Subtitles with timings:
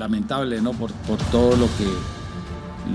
[0.00, 0.72] lamentable, ¿no?
[0.72, 1.86] Por, por todo lo que,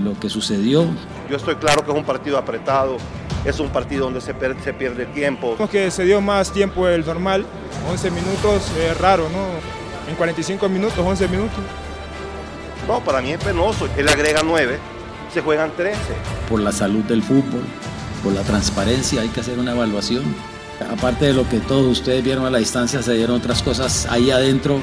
[0.04, 0.86] lo que sucedió.
[1.30, 2.98] Yo estoy claro que es un partido apretado,
[3.46, 5.54] es un partido donde se, per- se pierde tiempo.
[5.56, 7.46] Creo que se dio más tiempo del normal,
[7.90, 10.10] 11 minutos, es raro, ¿no?
[10.10, 11.60] En 45 minutos, 11 minutos.
[12.88, 13.88] No, para mí es penoso.
[13.98, 14.78] Él agrega 9,
[15.34, 15.98] se juegan 13.
[16.50, 17.64] Por la salud del fútbol,
[18.24, 20.24] por la transparencia, hay que hacer una evaluación.
[20.92, 24.30] Aparte de lo que todos ustedes vieron a la distancia, se dieron otras cosas ahí
[24.30, 24.80] adentro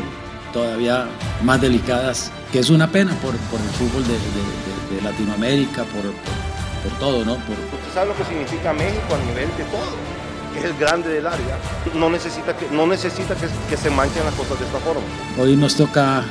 [0.53, 1.07] todavía
[1.43, 5.85] más delicadas, que es una pena por, por el fútbol de, de- de- de Latinoamérica,
[5.85, 7.35] por, por- por todo, ¿no?
[7.37, 10.23] Por, Usted sabe lo que significa México a nivel de todo.
[10.57, 11.57] Es el grande del área.
[11.95, 15.01] No necesita que, no necesita que, que se manchen las cosas de esta forma.
[15.41, 16.25] Hoy nos toca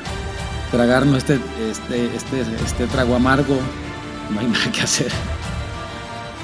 [0.70, 1.40] tragarnos este,
[1.72, 3.58] este, este, este trago amargo.
[4.30, 5.12] No hay nada que hacer.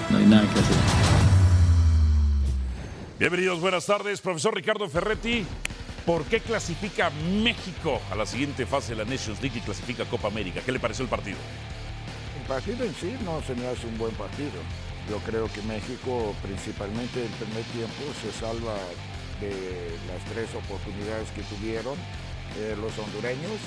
[0.09, 0.75] No hay nada que hacer.
[3.19, 4.21] Bienvenidos, buenas tardes.
[4.21, 5.45] Profesor Ricardo Ferretti,
[6.07, 7.09] ¿por qué clasifica
[7.43, 10.61] México a la siguiente fase de la Nations League y clasifica Copa América?
[10.65, 11.37] ¿Qué le pareció el partido?
[12.39, 14.55] El partido en sí no se me hace un buen partido.
[15.09, 18.79] Yo creo que México, principalmente el primer tiempo, se salva
[19.41, 19.51] de
[20.07, 21.99] las tres oportunidades que tuvieron
[22.55, 23.59] eh, los hondureños.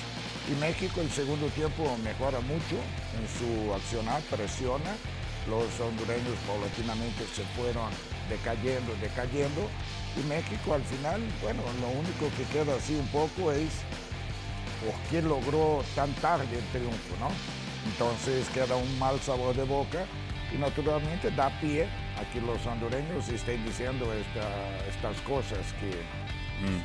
[0.49, 2.81] Y México el segundo tiempo mejora mucho
[3.21, 4.97] en su accionar, presiona.
[5.45, 7.85] Los hondureños paulatinamente se fueron
[8.33, 9.69] decayendo, decayendo.
[10.17, 13.69] Y México al final, bueno, lo único que queda así un poco es
[14.83, 17.29] por qué logró tan tarde el triunfo, ¿no?
[17.89, 20.05] Entonces queda un mal sabor de boca
[20.53, 21.87] y naturalmente da pie
[22.19, 25.91] a que los hondureños estén diciendo esta- estas cosas que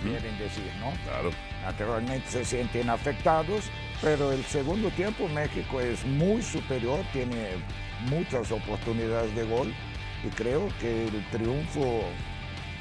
[0.09, 0.93] quieren decir, ¿no?
[1.05, 1.31] Claro.
[1.63, 3.65] Naturalmente se sienten afectados,
[4.01, 7.49] pero el segundo tiempo México es muy superior, tiene
[8.09, 9.75] muchas oportunidades de gol
[10.25, 12.05] y creo que el triunfo,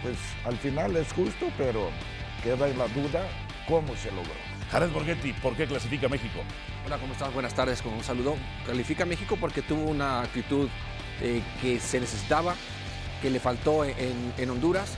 [0.05, 1.89] pues al final es justo, pero
[2.43, 3.27] queda en la duda
[3.67, 4.29] cómo se logró.
[4.71, 6.41] Jared Borghetti, ¿por qué clasifica México?
[6.85, 7.33] Hola, ¿cómo estás?
[7.33, 8.35] Buenas tardes, con un saludo.
[8.67, 10.69] Califica a México porque tuvo una actitud
[11.21, 12.53] eh, que se necesitaba,
[13.23, 14.91] que le faltó en, en Honduras,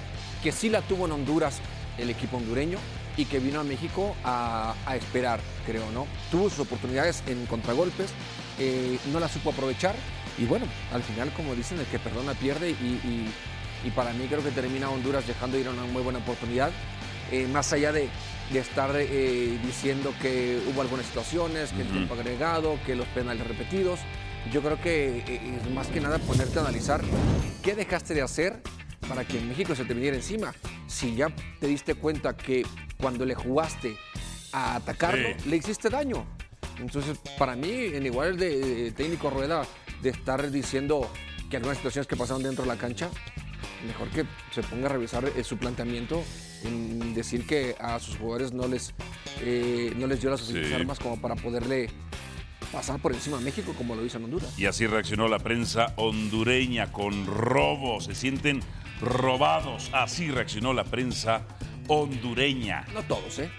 [0.43, 1.61] que sí la tuvo en Honduras
[1.97, 2.77] el equipo hondureño
[3.15, 6.05] y que vino a México a, a esperar, creo, ¿no?
[6.31, 8.11] Tuvo sus oportunidades en contragolpes,
[8.59, 9.95] eh, no las supo aprovechar
[10.37, 13.33] y bueno, al final, como dicen, el que perdona pierde y, y-
[13.85, 16.71] y para mí creo que termina Honduras dejando ir a una muy buena oportunidad.
[17.31, 18.07] Eh, más allá de,
[18.51, 23.45] de estar eh, diciendo que hubo algunas situaciones, que el tiempo agregado, que los penales
[23.47, 23.99] repetidos,
[24.51, 27.01] yo creo que eh, es más que nada ponerte a analizar
[27.61, 28.61] qué dejaste de hacer
[29.09, 30.53] para que México se te viniera encima.
[30.87, 31.27] Si ya
[31.59, 32.65] te diste cuenta que
[32.97, 33.97] cuando le jugaste
[34.53, 35.49] a atacarlo, Sí.
[35.49, 36.25] le hiciste daño.
[36.79, 39.63] Entonces, para mí, en igual de, de técnico Rueda,
[40.01, 41.11] de estar diciendo
[41.49, 43.09] que algunas situaciones que pasaron dentro de la cancha,
[43.85, 46.23] mejor que se ponga a revisar eh, su planteamiento
[46.63, 48.93] en decir que a sus jugadores no les,
[49.41, 50.75] eh, no les dio las suficientes Sí.
[50.75, 51.89] armas como para poderle
[52.71, 54.57] pasar por encima a México como lo hizo en Honduras.
[54.59, 58.01] Y así reaccionó la prensa hondureña con robo.
[58.01, 58.61] Se sienten
[59.01, 59.89] robados.
[59.93, 61.45] Así reaccionó la prensa
[61.87, 62.85] hondureña.
[62.93, 63.49] No todos, ¿eh?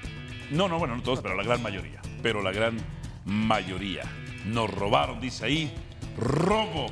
[0.51, 2.01] No, no, bueno, no todos, pero la gran mayoría.
[2.23, 2.77] Pero la gran
[3.25, 4.03] mayoría.
[4.47, 5.73] Nos robaron, dice ahí.
[6.19, 6.87] Robo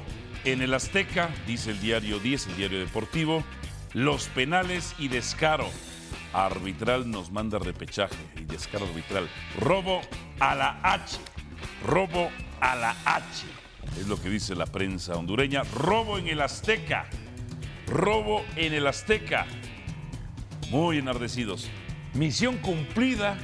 [0.47, 3.45] en el Azteca, dice el diario 10, el diario deportivo.
[3.93, 5.69] Los penales y descaro.
[6.33, 9.29] Arbitral nos manda repechaje y descaro arbitral.
[9.59, 10.01] Robo
[10.39, 11.19] a la H.
[11.85, 12.31] Robo
[12.61, 13.45] a la H.
[13.99, 15.63] Es lo que dice la prensa hondureña.
[15.65, 17.07] Robo en el Azteca.
[17.89, 19.47] Robo en el Azteca.
[20.71, 21.69] Muy enardecidos.
[22.15, 23.37] Misión cumplida,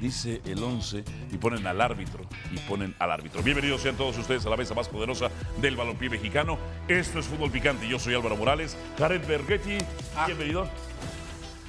[0.00, 3.42] dice el 11, y ponen al árbitro, y ponen al árbitro.
[3.42, 5.30] Bienvenidos sean todos ustedes a la mesa más poderosa
[5.60, 6.58] del balompié mexicano.
[6.86, 8.76] Esto es Fútbol Picante, yo soy Álvaro Morales.
[8.98, 9.78] Jared Bergetti,
[10.26, 10.68] bienvenido.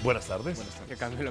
[0.02, 0.64] Buenas tardes.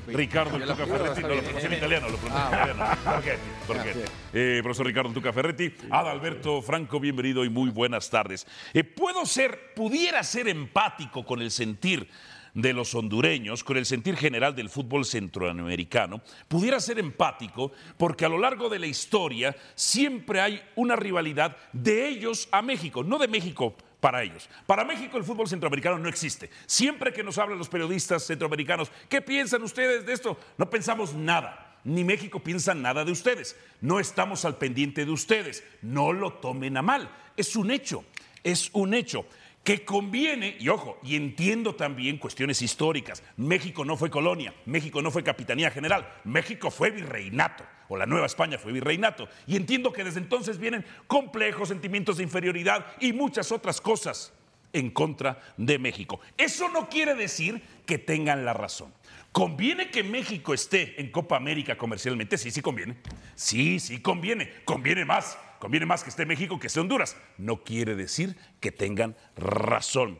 [0.08, 4.08] Ricardo Cambió el Tuca Ferretti, no, lo pronuncié en italiano, lo pronuncié en Ah, italiano.
[4.34, 8.46] Eh, profesor Ricardo Tuca Ferretti, Adalberto Franco, bienvenido y muy buenas tardes.
[8.74, 12.08] Eh, puedo ser, pudiera ser empático con el sentir
[12.54, 18.28] de los hondureños, con el sentir general del fútbol centroamericano, pudiera ser empático porque a
[18.28, 23.28] lo largo de la historia siempre hay una rivalidad de ellos a México, no de
[23.28, 24.48] México para ellos.
[24.66, 26.50] Para México el fútbol centroamericano no existe.
[26.66, 30.38] Siempre que nos hablan los periodistas centroamericanos, ¿qué piensan ustedes de esto?
[30.56, 31.64] No pensamos nada.
[31.84, 33.56] ni México piensa nada de ustedes.
[33.80, 35.64] No estamos al pendiente de ustedes.
[35.80, 37.08] No lo tomen a mal.
[37.36, 38.04] Es un hecho,
[38.42, 39.24] es un hecho
[39.64, 43.22] que conviene, y ojo, y entiendo también cuestiones históricas.
[43.36, 48.26] México no fue colonia, México no fue capitanía general, México fue virreinato, o la Nueva
[48.26, 49.28] España fue virreinato.
[49.46, 54.32] Y entiendo que desde entonces vienen complejos sentimientos de inferioridad y muchas otras cosas
[54.72, 56.20] en contra de México.
[56.36, 58.92] Eso no quiere decir que tengan la razón.
[59.32, 62.38] ¿Conviene que México esté en Copa América comercialmente?
[62.38, 62.96] Sí, sí conviene.
[63.34, 64.50] Sí, sí conviene.
[64.64, 65.38] Conviene más.
[65.58, 67.16] Conviene más que esté México que esté Honduras.
[67.36, 70.18] No quiere decir que tengan razón.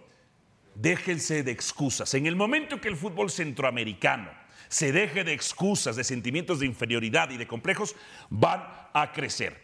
[0.75, 2.13] Déjense de excusas.
[2.15, 4.31] En el momento que el fútbol centroamericano
[4.69, 7.97] se deje de excusas, de sentimientos de inferioridad y de complejos,
[8.31, 8.63] van
[8.93, 9.61] a crecer.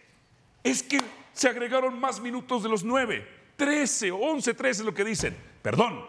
[0.62, 0.98] Es que
[1.32, 3.26] se agregaron más minutos de los nueve.
[3.56, 5.36] 13 o 11, 13 es lo que dicen.
[5.62, 6.04] Perdón,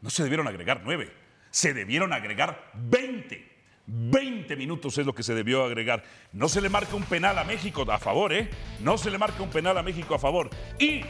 [0.00, 1.12] no se debieron agregar nueve.
[1.50, 3.59] Se debieron agregar 20.
[3.86, 6.04] 20 minutos es lo que se debió agregar.
[6.32, 8.48] No se le marca un penal a México a favor, ¿eh?
[8.80, 10.50] No se le marca un penal a México a favor.
[10.78, 11.02] Y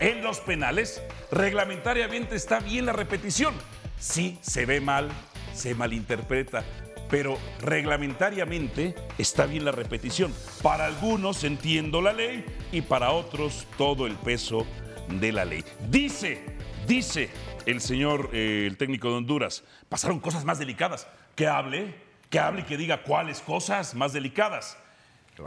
[0.00, 3.54] en los penales, reglamentariamente está bien la repetición.
[3.98, 5.10] Sí, se ve mal,
[5.54, 6.64] se malinterpreta,
[7.10, 10.32] pero reglamentariamente está bien la repetición.
[10.62, 14.66] Para algunos entiendo la ley y para otros todo el peso
[15.08, 15.64] de la ley.
[15.88, 16.44] Dice,
[16.86, 17.30] dice
[17.66, 21.08] el señor, eh, el técnico de Honduras, pasaron cosas más delicadas
[21.38, 21.94] que hable,
[22.28, 24.76] que hable y que diga cuáles cosas más delicadas.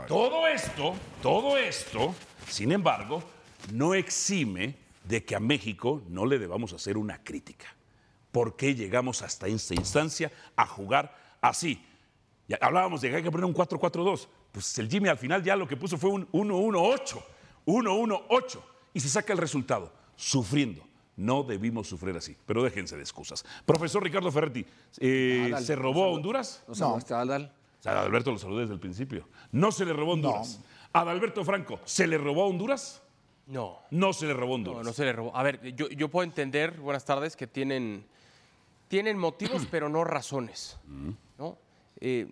[0.08, 2.14] Todo esto, todo esto,
[2.48, 3.22] sin embargo,
[3.70, 4.74] no exime
[5.04, 7.66] de que a México no le debamos hacer una crítica.
[8.30, 11.84] ¿Por qué llegamos hasta esta instancia a jugar así?
[12.48, 14.28] Ya hablábamos de que hay que poner un 4-4-2.
[14.50, 17.22] Pues el Jimmy al final ya lo que puso fue un 1-1-8.
[17.66, 18.62] 1-1-8.
[18.94, 20.82] Y se saca el resultado, sufriendo.
[21.16, 23.44] No debimos sufrir así, pero déjense de excusas.
[23.66, 24.64] Profesor Ricardo Ferretti,
[24.98, 26.64] eh, ¿se robó a Honduras?
[26.78, 27.52] No, está Adal.
[27.80, 29.28] O sea, Adalberto lo saludé desde el principio.
[29.50, 30.60] No se le robó a Honduras.
[30.92, 33.02] Adalberto Franco, ¿se le robó a Honduras?
[33.46, 33.80] No.
[33.90, 34.78] No se le robó a Honduras.
[34.78, 35.36] No, no se le robó.
[35.36, 38.06] A ver, yo, yo puedo entender, buenas tardes, que tienen,
[38.88, 40.78] tienen motivos, pero no razones.
[41.38, 41.58] ¿no?
[42.00, 42.30] Eh,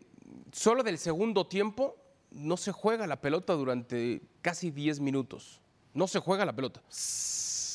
[0.53, 1.97] solo del segundo tiempo
[2.31, 5.61] no se juega la pelota durante casi 10 minutos.
[5.95, 6.81] No se juega la pelota.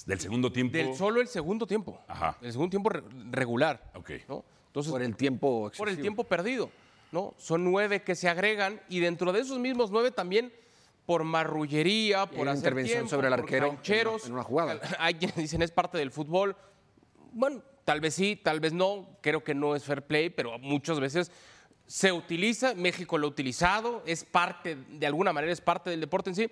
[0.06, 0.78] Del segundo tiempo.
[0.78, 2.00] Del solo el segundo tiempo.
[2.08, 2.38] Ajá.
[2.42, 3.92] El segundo tiempo re- regular.
[3.96, 4.12] Ok.
[4.28, 4.46] ¿no?
[4.68, 6.02] Entonces, Por el tiempo por el excesivo.
[6.02, 6.70] tiempo perdido.
[7.12, 7.34] ¿no?
[7.38, 10.52] Son nueve que se agregan y dentro de esos mismos nueve también
[11.06, 14.80] por marrullería, por una hacer intervención tiempo, sobre el arquero en una- en una jugada.
[15.00, 16.56] Hay quienes dicen es parte del fútbol.
[17.32, 19.18] Bueno, tal vez sí, tal vez no.
[19.22, 21.32] Creo que no es fair play, pero muchas veces
[21.88, 22.74] se utiliza.
[22.76, 24.04] México lo ha utilizado.
[24.06, 26.50] Es parte, de alguna manera, es parte del deporte en sí.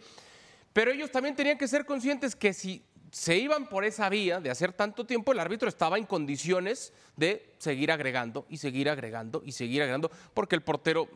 [0.72, 2.84] Pero ellos también tenían que ser conscientes que si
[3.14, 7.54] se iban por esa vía de hacer tanto tiempo, el árbitro estaba en condiciones de
[7.60, 11.08] seguir agregando y seguir agregando y seguir agregando, porque el portero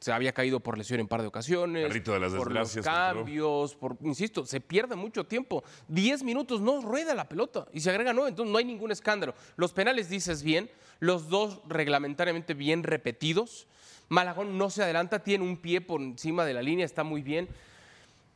[0.00, 3.96] se había caído por lesión en par de ocasiones, de las por los cambios, por,
[4.02, 5.62] insisto, se pierde mucho tiempo.
[5.86, 9.36] Diez minutos no rueda la pelota y se agrega nueve, entonces no hay ningún escándalo.
[9.54, 10.68] Los penales dices bien,
[10.98, 13.68] los dos reglamentariamente bien repetidos.
[14.08, 17.48] Malagón no se adelanta, tiene un pie por encima de la línea, está muy bien.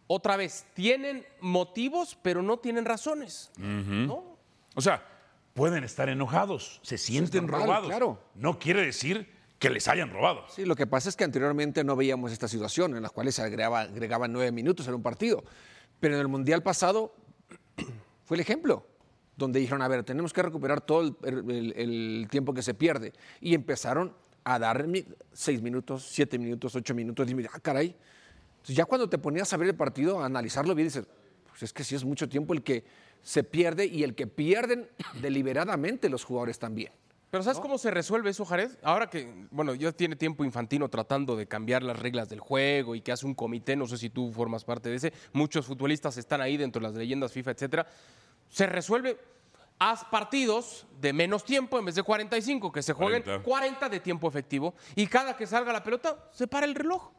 [0.09, 3.51] Otra vez, tienen motivos, pero no tienen razones.
[3.59, 4.37] ¿no?
[4.75, 5.07] O sea,
[5.55, 7.87] pueden estar enojados, se sienten normal, robados.
[7.89, 8.19] claro.
[8.35, 10.45] No quiere decir que les hayan robado.
[10.49, 13.43] Sí, lo que pasa es que anteriormente no veíamos esta situación en la cual se
[13.43, 15.45] agregaba, agregaban nueve minutos en un partido.
[16.01, 17.15] Pero en el Mundial pasado
[18.25, 18.87] fue el ejemplo,
[19.37, 21.17] donde dijeron, a ver, tenemos que recuperar todo el,
[21.51, 23.13] el- el tiempo que se pierde.
[23.41, 24.87] Y empezaron a dar
[25.33, 27.29] seis minutos, siete minutos, ocho minutos.
[27.31, 27.95] Y mira, ah, caray.
[28.59, 31.07] Entonces ya cuando te ponías a ver el partido, a analizarlo bien, dices,
[31.49, 32.85] pues es que sí es mucho tiempo el que
[33.23, 34.89] se pierde y el que pierden
[35.23, 36.93] deliberadamente los jugadores también.
[37.31, 38.71] Pero ¿sabes cómo se resuelve eso, Jared?
[38.83, 43.03] Ahora que, bueno, ya tiene tiempo Infantino tratando de cambiar las reglas del juego y
[43.03, 46.41] que hace un comité, no sé si tú formas parte de ese, muchos futbolistas están
[46.41, 47.87] ahí dentro de las leyendas FIFA, etcétera.
[48.49, 49.19] Se resuelve,
[49.79, 53.45] haz partidos de menos tiempo en vez de 45, que se jueguen 40.
[53.45, 57.11] 40 de tiempo efectivo y cada que salga la pelota se para el reloj.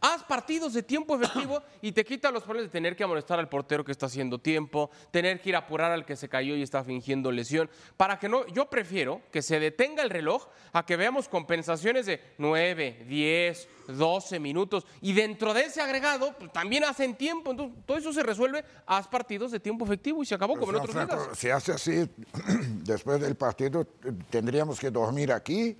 [0.00, 3.48] Haz partidos de tiempo efectivo y te quita los problemas de tener que amonestar al
[3.48, 6.62] portero que está haciendo tiempo, tener que ir a apurar al que se cayó y
[6.62, 7.70] está fingiendo lesión.
[7.96, 12.20] Para que no, yo prefiero que se detenga el reloj a que veamos compensaciones de
[12.38, 17.50] 9, 10, 12 minutos y dentro de ese agregado pues, también hacen tiempo.
[17.50, 20.78] Entonces, todo eso se resuelve, haz partidos de tiempo efectivo y se acabó como en
[20.78, 21.38] otros Franco, ligas.
[21.38, 22.08] si hace así,
[22.84, 23.86] después del partido
[24.30, 25.76] tendríamos que dormir aquí.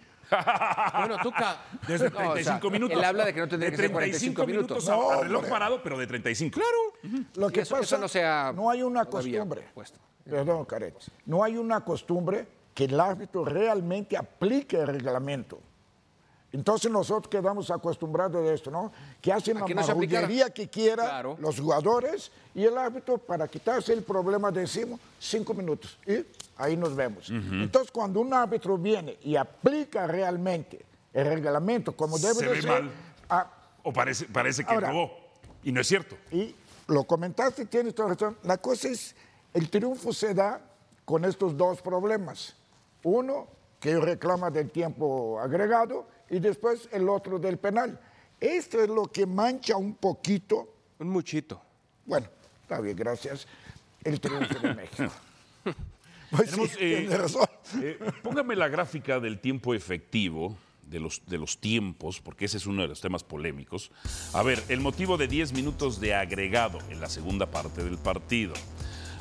[0.98, 2.98] Bueno, Tuca, Desde No, o sea, 35 minutos.
[2.98, 4.88] él habla de que no tendría que ser 45 minutos.
[4.88, 5.50] a- a, No, reloj hombre.
[5.50, 6.60] parado, pero de 35.
[6.60, 7.22] claro.
[7.34, 9.68] Lo que eso- pasa, eso no sea no hay una costumbre.
[9.74, 9.98] puesto.
[10.24, 10.94] Perdón, Caret.
[11.26, 15.60] No hay una costumbre que el árbitro realmente aplique el reglamento.
[16.52, 18.90] Entonces nosotros quedamos acostumbrados a esto, ¿no?
[19.20, 19.66] Que hacen A la no
[20.52, 21.36] que quiera Claro.
[21.40, 26.24] los jugadores y el árbitro para quitarse el problema decimos cinco minutos y
[26.56, 27.30] ahí nos vemos.
[27.30, 32.62] Entonces cuando un árbitro viene y aplica realmente el reglamento como debe Se de ve
[32.62, 32.90] ser, mal.
[33.28, 33.50] ah,
[33.84, 35.10] O parece, parece que Ahora- robó.
[35.62, 36.16] Y no es cierto.
[36.32, 36.54] y
[36.88, 38.36] lo comentaste, tienes toda razón.
[38.42, 39.14] La cosa es,
[39.54, 40.60] el triunfo se da
[41.04, 42.54] con estos dos problemas.
[43.04, 43.46] Uno,
[43.78, 47.98] que reclama del tiempo agregado, y después el otro del penal.
[48.40, 51.60] Esto es lo que mancha un poquito, Un muchito.
[52.06, 52.26] bueno,
[52.62, 53.46] está bien, gracias,
[54.04, 55.12] el triunfo de México.
[56.30, 57.44] Pues sí, eh, tiene razón.
[57.82, 60.56] eh, póngame la gráfica del tiempo efectivo,
[60.86, 63.90] de los, de los tiempos, porque ese es uno de los temas polémicos.
[64.32, 68.54] A ver, el motivo de 10 minutos de agregado en la segunda parte del partido.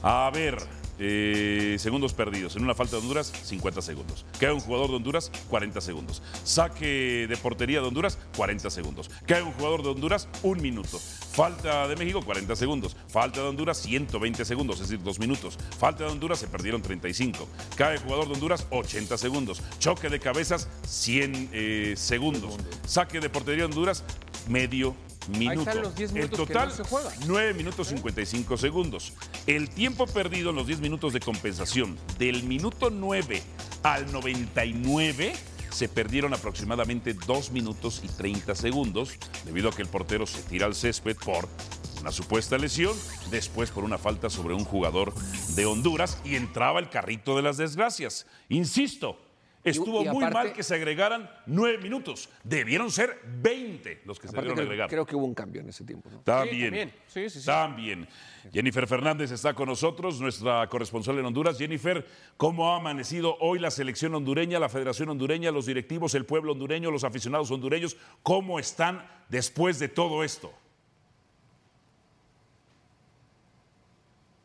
[0.03, 0.55] A ver,
[0.99, 2.55] eh, segundos perdidos.
[2.55, 4.25] En una falta de Honduras, 50 segundos.
[4.39, 6.21] Cae un jugador de Honduras, 40 segundos.
[6.43, 9.09] Saque de portería de Honduras, 40 segundos.
[9.25, 10.99] Cae un jugador de Honduras, un minuto.
[10.99, 12.97] Falta de México, 40 segundos.
[13.07, 15.57] Falta de Honduras, 120 segundos, es decir, dos minutos.
[15.77, 17.47] Falta de Honduras, se perdieron 35.
[17.75, 19.61] Cae jugador de Honduras, 80 segundos.
[19.79, 22.55] Choque de cabezas, 100 eh, segundos.
[22.85, 24.03] Saque de portería de Honduras,
[24.47, 24.95] medio
[25.27, 25.61] minuto.
[25.61, 27.11] están los 10 El minutos que total, no se juega.
[27.25, 29.13] 9 minutos 55 segundos.
[29.47, 33.41] El tiempo perdido en los 10 minutos de compensación, del minuto 9
[33.83, 35.33] al 99,
[35.71, 39.13] se perdieron aproximadamente 2 minutos y 30 segundos,
[39.45, 41.47] debido a que el portero se tira al césped por
[42.01, 42.95] una supuesta lesión,
[43.29, 45.13] después por una falta sobre un jugador
[45.55, 48.25] de Honduras y entraba el carrito de las desgracias.
[48.47, 49.28] Insisto.
[49.61, 52.29] Estuvo y muy aparte- mal que se agregaran 9 minutos.
[52.43, 54.89] Debieron ser 20 los que se debieron creo, agregar.
[54.89, 56.09] creo que hubo un cambio en ese tiempo.
[56.09, 56.21] ¿no?
[56.21, 56.65] También.
[56.69, 56.93] también.
[57.07, 57.45] Sí, sí, sí.
[57.45, 58.07] También.
[58.53, 61.57] Jennifer Fernández está con nosotros, nuestra corresponsal en Honduras.
[61.57, 62.05] Jennifer,
[62.37, 66.89] ¿cómo ha amanecido hoy la selección hondureña, la Federación Hondureña, los directivos, el pueblo hondureño,
[66.89, 67.97] los aficionados hondureños?
[68.23, 70.53] ¿Cómo están después de todo esto?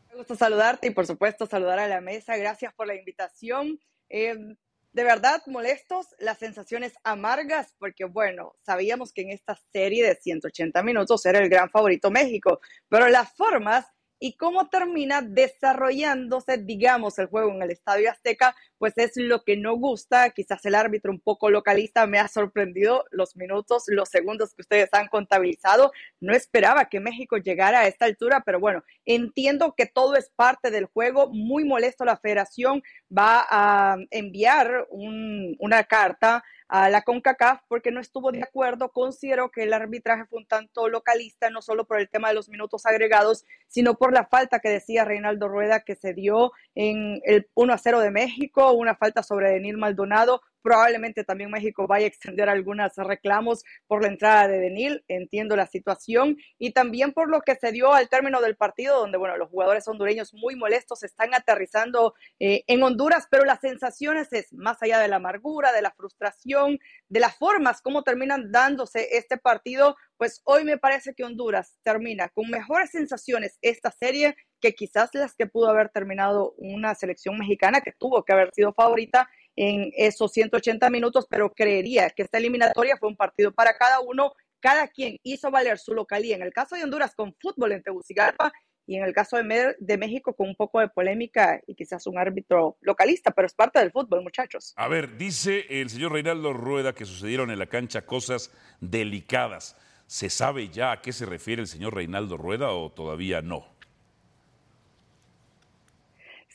[0.09, 2.35] Me gusta saludarte y por supuesto saludar a la mesa.
[2.37, 3.79] Gracias por la invitación.
[4.09, 4.55] Eh,
[4.95, 10.81] de verdad, molestos, las sensaciones amargas, porque bueno, sabíamos que en esta serie de 180
[10.83, 13.85] minutos era el gran favorito México, pero las formas
[14.19, 19.57] y cómo termina desarrollándose, digamos, el juego en el Estadio Azteca, pues es lo que
[19.57, 20.29] no gusta.
[20.31, 24.89] Quizás el árbitro un poco localista me ha sorprendido los minutos, los segundos que ustedes
[24.93, 25.91] han contabilizado.
[26.19, 30.71] No esperaba que México llegara a esta altura, pero bueno, entiendo que todo es parte
[30.71, 31.29] del juego.
[31.29, 32.83] Muy molesto la federación
[33.15, 38.89] va a enviar un- una carta a la CONCACAF porque no estuvo de acuerdo.
[38.91, 42.49] Consideró que el arbitraje fue un tanto localista, no solo por el tema de los
[42.49, 47.47] minutos agregados, sino por la falta que decía Reinaldo Rueda que se dio en el
[47.53, 50.41] 1 a 0 de México, una falta sobre Denil Maldonado.
[50.61, 55.67] Probablemente también México vaya a extender algunos reclamos por la entrada de Denil, entiendo la
[55.67, 59.49] situación, y también por lo que se dio al término del partido, donde, bueno, los
[59.49, 64.99] jugadores hondureños muy molestos están aterrizando eh, en Honduras, pero las sensaciones es, más allá
[64.99, 66.79] de la amargura, de la frustración,
[67.09, 72.29] de las formas, cómo terminan dándose este partido, pues hoy me parece que Honduras termina
[72.29, 77.81] con mejores sensaciones esta serie que quizás las que pudo haber terminado una selección mexicana
[77.81, 82.97] que tuvo que haber sido favorita en esos 180 minutos, pero creería que esta eliminatoria
[82.97, 86.75] fue un partido para cada uno, cada quien hizo valer su localía, en el caso
[86.75, 88.51] de Honduras con fútbol en Tegucigalpa
[88.87, 92.17] y en el caso de, de México con un poco de polémica y quizás un
[92.17, 94.73] árbitro localista, pero es parte del fútbol, muchachos.
[94.77, 99.77] A ver, dice el señor Reinaldo Rueda que sucedieron en la cancha cosas delicadas.
[100.07, 103.74] ¿Se sabe ya a qué se refiere el señor Reinaldo Rueda o todavía no?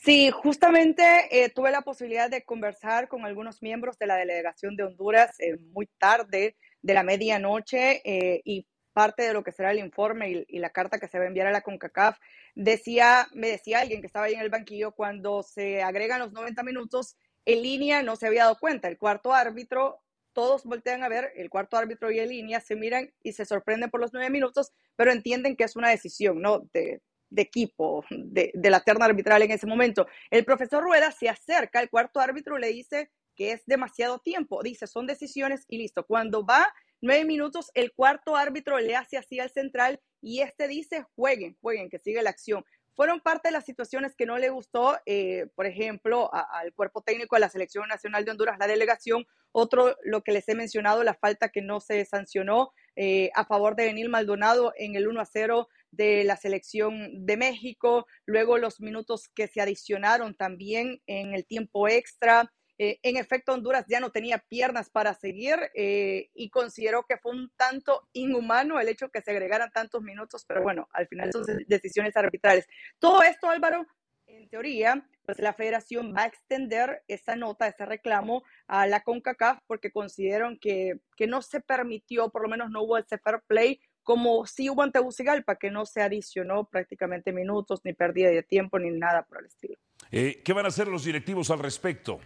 [0.02, 4.84] Sí, justamente eh, tuve la posibilidad de conversar con algunos miembros de la delegación de
[4.84, 9.78] Honduras eh, muy tarde de la medianoche eh, y parte de lo que será el
[9.78, 12.18] informe y, la carta que se va a enviar a la CONCACAF,
[12.54, 16.62] decía, me decía alguien que estaba ahí en el banquillo, cuando se agregan los 90
[16.62, 20.00] minutos, en línea no se había dado cuenta, el cuarto árbitro,
[20.32, 23.90] todos voltean a ver, el cuarto árbitro y en línea se miran y se sorprenden
[23.90, 26.60] por los nueve minutos, pero entienden que es una decisión, ¿no?
[26.72, 30.06] De, de equipo, de, la terna arbitral en ese momento.
[30.30, 34.62] El profesor Rueda se acerca al cuarto árbitro y le dice que es demasiado tiempo.
[34.62, 36.04] Dice, son decisiones y listo.
[36.04, 41.06] Cuando va nueve minutos, el cuarto árbitro le hace así al central y este dice,
[41.16, 42.64] jueguen, jueguen, que sigue la acción.
[42.94, 47.00] Fueron parte de las situaciones que no le gustó, eh, por ejemplo, a- al cuerpo
[47.00, 49.26] técnico de la Selección Nacional de Honduras, la delegación.
[49.52, 53.76] Otro, lo que les he mencionado, la falta que no se sancionó eh, a favor
[53.76, 58.80] de Benil Maldonado en el 1 a 0 de la selección de México, luego los
[58.80, 62.50] minutos que se adicionaron también en el tiempo extra,
[62.82, 67.32] Eh, en efecto, Honduras ya no tenía piernas para seguir eh, y consideró que fue
[67.32, 71.44] un tanto inhumano el hecho que se agregaran tantos minutos, pero bueno, al final son
[71.66, 72.66] decisiones arbitrales.
[72.98, 73.86] Todo esto, Álvaro,
[74.26, 79.58] en teoría, pues la federación va a extender esa nota, ese reclamo a la CONCACAF
[79.66, 83.78] porque consideran que, que no se permitió, por lo menos no hubo ese fair play
[84.10, 88.76] como si hubo en Tegucigalpa, que no se adicionó prácticamente minutos, ni pérdida de tiempo,
[88.76, 89.76] ni nada por el estilo.
[90.10, 92.18] Eh, ¿Qué van a hacer los directivos al respecto?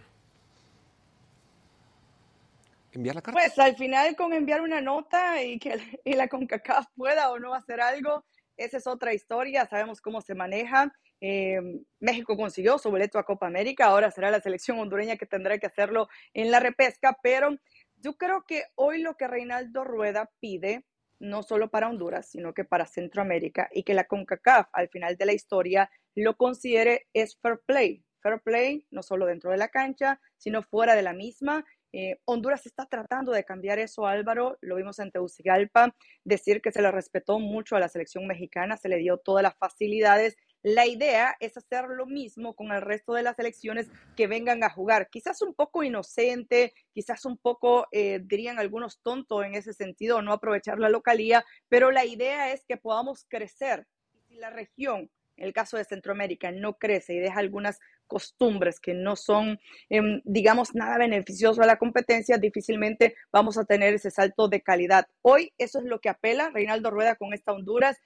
[2.91, 3.39] ¿Enviar la carta?
[3.39, 7.53] Pues al final con enviar una nota y que y la CONCACAF pueda o no
[7.53, 8.25] hacer algo,
[8.57, 10.91] esa es otra historia, sabemos cómo se maneja.
[11.21, 11.61] Eh,
[11.99, 15.67] México consiguió su boleto a Copa América, ahora será la selección hondureña que tendrá que
[15.67, 17.55] hacerlo en la repesca, pero
[17.97, 20.83] yo creo que hoy lo que Reinaldo Rueda pide,
[21.19, 25.25] no solo para Honduras, sino que para Centroamérica, y que la CONCACAF al final de
[25.25, 28.03] la historia lo considere es fair play.
[28.21, 31.63] Fair play no solo dentro de la cancha, sino fuera de la misma,
[31.97, 34.57] eh, Honduras está tratando de cambiar eso, Álvaro.
[34.59, 35.95] Lo vimos en Tegucigalpa,
[36.25, 39.55] decir que se le respetó mucho a la selección mexicana, se le dio todas las
[39.55, 40.35] facilidades.
[40.67, 44.71] La idea es hacer lo mismo con el resto de las selecciones que vengan a
[44.71, 45.09] jugar.
[45.11, 50.33] Quizás un poco inocente, quizás un poco, eh, dirían algunos tontos en ese sentido, no
[50.33, 53.85] aprovechar la localía, pero la idea es que podamos crecer.
[54.27, 58.95] Si la región en el caso de Centroamérica no crece y deja algunas costumbres que
[58.95, 64.47] no son, em, digamos, nada beneficioso a la competencia, difícilmente vamos a tener ese salto
[64.47, 65.05] de calidad.
[65.21, 67.99] Hoy eso es lo que apela Reinaldo Rueda con esta Honduras.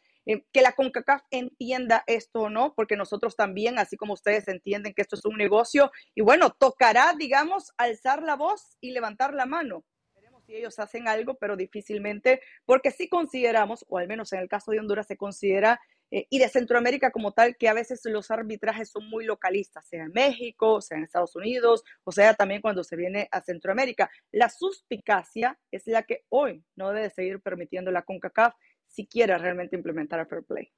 [0.53, 5.01] Que la CONCACAF entienda esto o no, porque nosotros también, así como ustedes entienden que
[5.01, 9.83] esto es un negocio, y bueno, tocará, digamos, alzar la voz y levantar la mano.
[10.13, 14.49] Veremos si ellos hacen algo, pero difícilmente, porque sí consideramos, o al menos en el
[14.49, 15.79] caso de Honduras se considera
[16.11, 20.03] eh, y de Centroamérica como tal, que a veces los arbitrajes son muy localistas, sea
[20.03, 24.09] en México, sea en Estados Unidos, o sea también cuando se viene a Centroamérica.
[24.31, 28.55] La suspicacia es la que hoy no debe seguir permitiendo la CONCACAF
[28.89, 30.69] si quiere realmente implementar el fair play.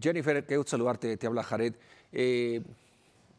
[0.00, 1.74] Jennifer, qué gusto saludarte, te habla Jared.
[2.12, 2.62] Eh,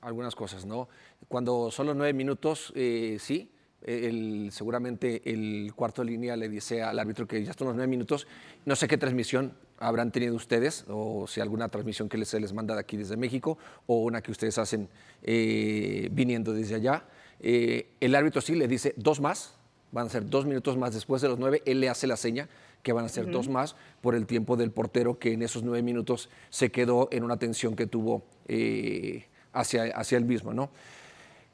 [0.02, 0.88] algunas cosas, ¿no?
[1.28, 6.84] Cuando son los nueve minutos, eh, sí, el, seguramente el cuarto de línea le dice
[6.84, 8.28] al árbitro que ya están los nueve minutos.
[8.66, 12.74] No sé qué transmisión habrán tenido ustedes, o si alguna transmisión que se les manda
[12.74, 14.90] de aquí desde México, o una que ustedes hacen
[15.22, 17.06] eh, viniendo desde allá.
[17.40, 19.56] El árbitro sí le dice dos más,
[19.92, 22.50] van a ser dos minutos más después de los nueve, él le hace la seña
[22.84, 25.82] que van a ser dos más por el tiempo del portero que en esos nueve
[25.82, 30.70] minutos se quedó en una tensión que tuvo eh, hacia, hacia él mismo, ¿no?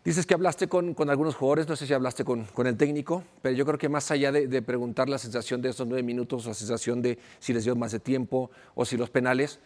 [0.05, 3.23] Dices que hablaste con, con, algunos jugadores, no sé si hablaste con, con, el técnico,
[3.41, 6.45] pero yo creo que más allá de, de, preguntar la sensación de estos nueve minutos,
[6.45, 9.61] la sensación de si les dio más de tiempo o si los penales,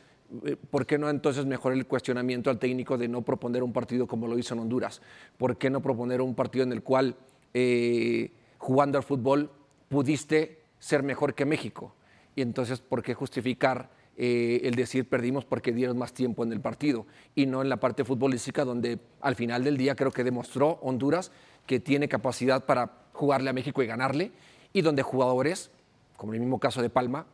[0.45, 4.07] eh, ¿por qué no entonces mejor el cuestionamiento al técnico de no proponer un partido
[4.07, 5.01] como lo hizo en Honduras?
[5.37, 7.15] ¿Por qué no proponer un partido en el cual
[7.53, 9.49] eh, jugando al fútbol
[9.89, 11.93] pudiste ser mejor que México?
[12.35, 16.59] Y entonces, ¿por qué justificar eh, el decir perdimos porque dieron más tiempo en el
[16.59, 20.79] partido y no en la parte futbolística donde al final del día creo que demostró
[20.81, 21.31] Honduras
[21.67, 24.31] que tiene capacidad para jugarle a México y ganarle
[24.73, 25.69] y donde jugadores,
[26.15, 27.27] como en el mismo caso de Palma,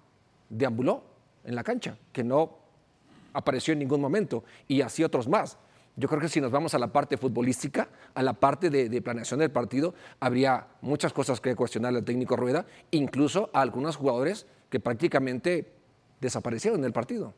[0.50, 1.04] deambuló
[1.46, 2.58] en la cancha, que no
[3.32, 5.58] apareció en ningún momento y así otros más.
[5.96, 9.40] Yo creo que si nos vamos a la parte futbolística, a la parte de, planeación
[9.40, 14.80] del partido, habría muchas cosas que cuestionarle al técnico Rueda, incluso a algunos jugadores que
[14.80, 15.72] prácticamente
[16.20, 17.36] desaparecieron del partido.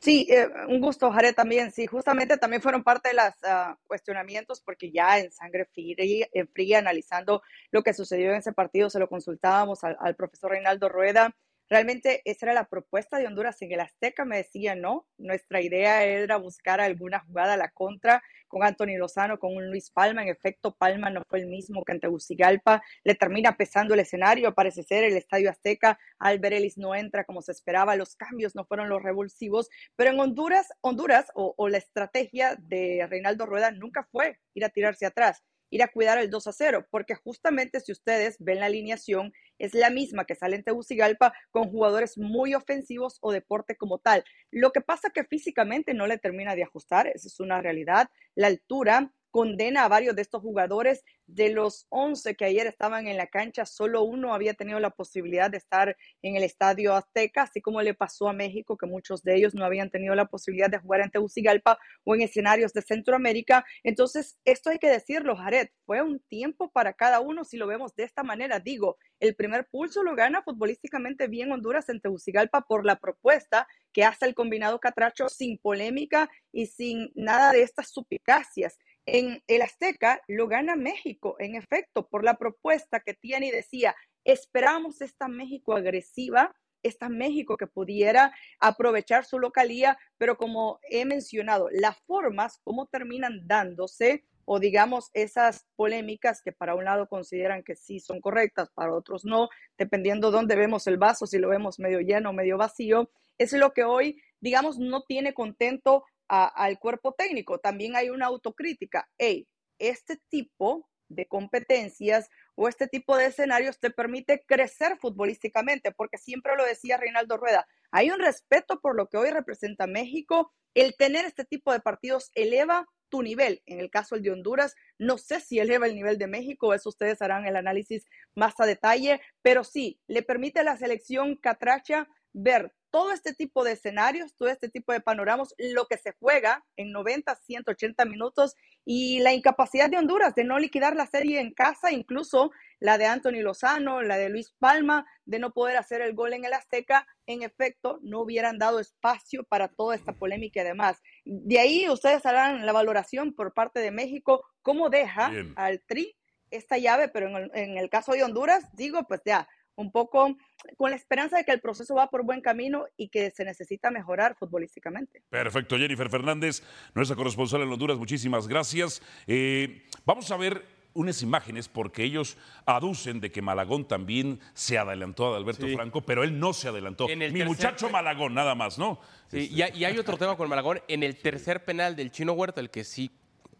[0.00, 1.70] Sí, eh, un gusto, Jared, también.
[1.70, 6.48] Sí, justamente también fueron parte de los uh, cuestionamientos porque ya en sangre fría, en
[6.48, 10.88] fría, analizando lo que sucedió en ese partido, se lo consultábamos al, al profesor Reinaldo
[10.88, 11.34] Rueda
[11.72, 13.62] Realmente esa era la propuesta de Honduras.
[13.62, 18.22] En el Azteca, me decía, no, nuestra idea era buscar alguna jugada a la contra
[18.46, 21.92] con Anthony Lozano, con un Luis Palma, en efecto Palma no fue el mismo que
[21.92, 27.24] ante Tegucigalpa, le termina pesando el escenario, parece ser el Estadio Azteca, Alberelis no entra
[27.24, 31.78] como se esperaba, los cambios no fueron los revulsivos, pero en Honduras, Honduras o la
[31.78, 36.46] estrategia de Reinaldo Rueda nunca fue ir a tirarse atrás, ir a cuidar el 2
[36.46, 40.64] a 0, porque justamente si ustedes ven la alineación, es la misma que sale en
[40.64, 44.22] Tegucigalpa con jugadores muy ofensivos o deporte como tal.
[44.50, 48.10] Lo que pasa que físicamente no le termina de ajustar, esa es una realidad.
[48.34, 51.02] La altura condena a varios de estos jugadores.
[51.26, 55.50] De los 11 que ayer estaban en la cancha, solo uno había tenido la posibilidad
[55.50, 59.36] de estar en el Estadio Azteca, así como le pasó a México, que muchos de
[59.36, 63.64] ellos no habían tenido la posibilidad de jugar en Tegucigalpa o en escenarios de Centroamérica.
[63.82, 67.96] Entonces, esto hay que decirlo, Jared, fue un tiempo para cada uno si lo vemos
[67.96, 68.60] de esta manera.
[68.60, 74.04] Digo, el primer pulso lo gana futbolísticamente bien Honduras en Tegucigalpa por la propuesta que
[74.04, 78.78] hace el combinado Catracho sin polémica y sin nada de estas supicacias.
[79.06, 83.96] En el Azteca lo gana México, en efecto, por la propuesta que tiene y decía,
[84.24, 91.68] esperamos esta México agresiva, esta México que pudiera aprovechar su localía, pero como he mencionado,
[91.72, 97.76] las formas, cómo terminan dándose, o digamos esas polémicas que para un lado consideran que
[97.76, 102.00] sí son correctas, para otros no, dependiendo dónde vemos el vaso, si lo vemos medio
[102.00, 107.58] lleno o medio vacío, es lo que hoy, digamos, no tiene contento al cuerpo técnico.
[107.58, 109.08] También hay una autocrítica.
[109.18, 109.46] Hey,
[109.78, 116.56] este tipo de competencias o este tipo de escenarios te permite crecer futbolísticamente, porque siempre
[116.56, 121.26] lo decía Reinaldo Rueda, hay un respeto por lo que hoy representa México, el tener
[121.26, 123.62] este tipo de partidos eleva tu nivel.
[123.66, 127.20] En el caso de Honduras, no sé si eleva el nivel de México, eso ustedes
[127.20, 132.72] harán el análisis más a detalle, pero sí, le permite a la selección catracha ver
[132.92, 136.92] todo este tipo de escenarios, todo este tipo de panoramas, lo que se juega en
[136.92, 141.90] 90, 180 minutos y la incapacidad de Honduras de no liquidar la serie en casa,
[141.90, 146.34] incluso la de Anthony Lozano, la de Luis Palma, de no poder hacer el gol
[146.34, 151.00] en el Azteca, en efecto, no hubieran dado espacio para toda esta polémica y demás.
[151.24, 156.14] De ahí ustedes harán la valoración por parte de México, cómo deja al Tri
[156.50, 160.36] esta llave, pero en el, en el caso de Honduras, digo, pues ya, un poco
[160.76, 163.90] con la esperanza de que el proceso va por buen camino y que se necesita
[163.90, 165.22] mejorar futbolísticamente.
[165.28, 166.62] Perfecto, Jennifer Fernández,
[166.94, 169.02] nuestra corresponsal en Honduras, muchísimas gracias.
[169.26, 175.32] Eh, vamos a ver unas imágenes porque ellos aducen de que Malagón también se adelantó
[175.32, 177.08] a Alberto Franco, pero él no se adelantó.
[177.08, 179.00] Mi muchacho Malagón, nada más, ¿no?
[179.28, 180.80] Sí, y, hay, otro tema con Malagón.
[180.88, 183.10] En el tercer penal del Chino Huerta, el que sí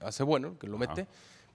[0.00, 1.06] hace bueno, que lo mete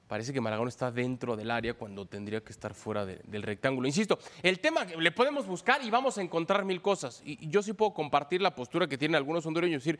[0.07, 3.87] parece que Malagón está dentro del área cuando tendría que estar fuera del rectángulo.
[3.87, 7.21] Insisto, el tema le podemos buscar y vamos a encontrar mil cosas.
[7.25, 9.99] Y, yo sí puedo compartir la postura que tienen algunos hondureños, decir,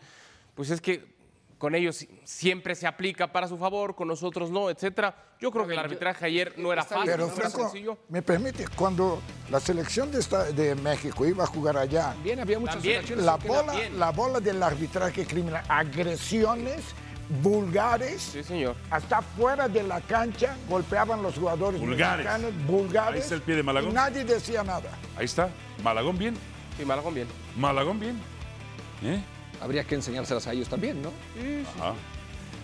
[0.55, 1.17] pues es que
[1.57, 5.15] con ellos siempre se aplica para su favor, con nosotros no, etcétera.
[5.39, 7.97] Yo creo que el arbitraje ayer no era fácil, Pero, no Franco, sencillo.
[8.09, 10.19] Me permite, cuando la selección de,
[10.53, 12.83] de México iba a jugar allá, Bien, había muchas
[13.15, 16.83] la bola, la bola del arbitraje criminal, agresiones
[17.41, 18.21] vulgares.
[18.21, 18.75] Sí, señor.
[18.89, 22.25] Hasta fuera de la cancha golpeaban los jugadores vulgares.
[22.25, 23.13] mexicanos, vulgares.
[23.15, 23.91] Ahí está el pie de Malagón.
[23.91, 24.91] Y nadie decía nada.
[25.17, 25.49] Ahí está.
[25.83, 26.35] Malagón bien.
[26.77, 27.27] Sí, Malagón bien.
[27.55, 28.19] Malagón bien.
[29.03, 29.21] ¿Eh?
[29.61, 31.09] Habría que enseñárselas a ellos también, ¿no?
[31.35, 31.93] Sí, Ajá.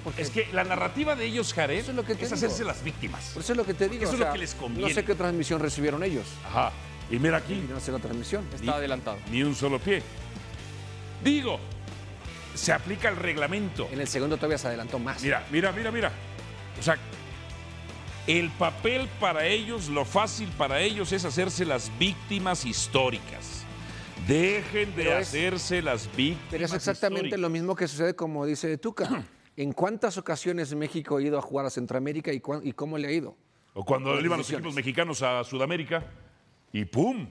[0.04, 2.84] Porque es que la narrativa de ellos, Jared, Eso es lo que es hacerse las
[2.84, 3.32] víctimas.
[3.34, 4.04] Por eso es lo que te digo.
[4.04, 4.90] eso o es lo que les conviene.
[4.90, 6.26] No sé qué transmisión recibieron ellos.
[6.46, 6.72] Ajá.
[7.10, 8.46] Y mira aquí, a hacer la transmisión.
[8.54, 9.18] Está adelantado.
[9.32, 10.04] ni un solo pie.
[11.24, 11.60] Digo,
[12.54, 13.88] se aplica el reglamento.
[13.92, 15.22] En el segundo todavía se adelantó más.
[15.24, 16.12] Mira, mira, mira, mira.
[16.80, 16.98] O sea,
[18.28, 23.64] el papel para ellos, lo fácil para ellos es hacerse las víctimas históricas.
[24.28, 27.40] Dejen de es- hacerse las víctimas Pero es exactamente históricas.
[27.42, 29.26] lo mismo que sucede como dice Tuca.
[29.58, 33.08] ¿En cuántas ocasiones México ha ido a jugar a Centroamérica y, cuán- y cómo le
[33.08, 33.36] ha ido?
[33.76, 36.04] O cuando iban los equipos mexicanos a Sudamérica
[36.72, 37.28] y ¡pum!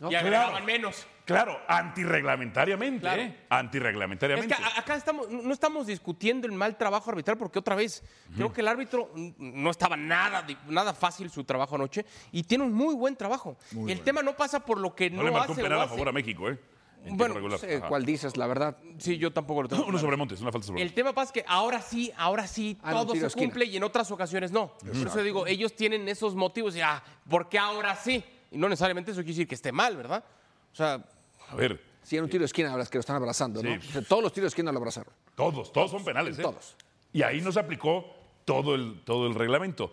[0.00, 1.06] No, y agregaban menos.
[1.28, 3.20] Claro, antirreglamentariamente, Claro.
[3.22, 3.26] ¿eh?
[3.38, 4.54] Es Antirreglamentariamente.
[4.56, 8.02] que a- acá estamos, no estamos discutiendo el mal trabajo arbitral porque otra vez
[8.34, 12.72] creo que el árbitro no estaba nada, nada fácil su trabajo anoche y tiene un
[12.72, 13.56] muy buen trabajo.
[13.86, 15.80] el tema no pasa por lo que no, no, le marcó un hace o penal
[15.80, 15.90] a hace.
[15.90, 16.58] favor a México, ¿eh?
[17.04, 17.38] En Bueno.
[17.38, 18.76] No sé cuál dices, la verdad.
[18.98, 19.82] Sí, yo tampoco lo tengo.
[19.82, 20.00] Uno claro.
[20.06, 22.92] sobre Montes, una falta sobre El tema pasa es que ahora sí, ahora sí, Ah,
[22.92, 23.46] no, todo se esquina.
[23.46, 24.72] cumple y en otras ocasiones no.
[24.78, 28.24] Por eso digo, ellos tienen esos motivos y, ah, ¿por qué ahora sí?
[28.50, 30.24] Y no necesariamente eso quiere decir que esté mal, ¿verdad?
[30.72, 31.04] O sea,
[31.48, 33.78] A ver, Sí, era un tiro de esquina que lo están abrazando, ¿no?
[33.82, 34.00] Sí.
[34.08, 35.12] Todos los tiros de esquina lo abrazaron.
[35.34, 36.42] todos, todos son penales, ¿eh?
[36.42, 36.74] Todos.
[37.12, 38.06] Y ahí nos aplicó
[38.46, 39.92] todo el, todo el reglamento.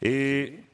[0.00, 0.64] Eh,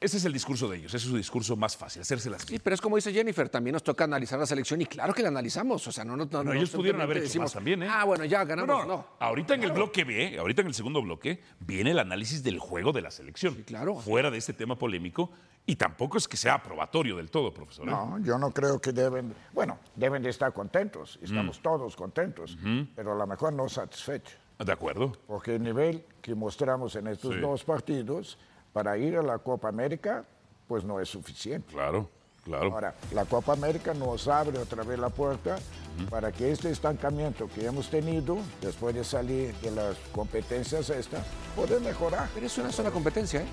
[0.00, 2.58] ese es el discurso de ellos, ese es su discurso más fácil, hacerse las Sí,
[2.58, 5.28] pero es como dice Jennifer, también nos toca analizar la selección y claro que la
[5.28, 5.86] analizamos.
[5.86, 7.88] O sea, no, no, no, No, ellos pudieron haber hecho decimos, más también, ¿eh?
[7.88, 8.68] Ah, bueno, ya ganamos.
[8.68, 9.06] no, No.
[9.20, 12.90] Ahorita en el bloque B, ahorita en el segundo bloque, viene el análisis del juego
[12.90, 13.54] de la selección.
[13.54, 13.94] Sí, claro.
[13.94, 15.30] Fuera de este tema polémico.
[15.66, 17.86] Y tampoco es que sea aprobatorio del todo, profesor.
[17.86, 17.90] ¿eh?
[17.90, 21.62] No, yo no creo que deben, bueno, deben de estar contentos, estamos Mm.
[21.62, 22.58] todos contentos,
[22.96, 25.12] pero a lo mejor no satisfechos, De acuerdo.
[25.26, 27.40] porque el nivel que mostramos en estos Sí.
[27.40, 28.36] dos partidos
[28.72, 30.24] para ir a la Copa América,
[30.66, 31.72] pues no es suficiente.
[31.72, 32.08] Claro.
[32.42, 32.72] Claro.
[32.72, 35.58] Ahora, la Copa América nos abre otra vez la puerta
[36.08, 41.82] para que este estancamiento que hemos tenido después de salir de las competencias estas, poder
[41.82, 42.30] mejorar.
[42.32, 43.46] Pero es una sola competencia, ¿eh?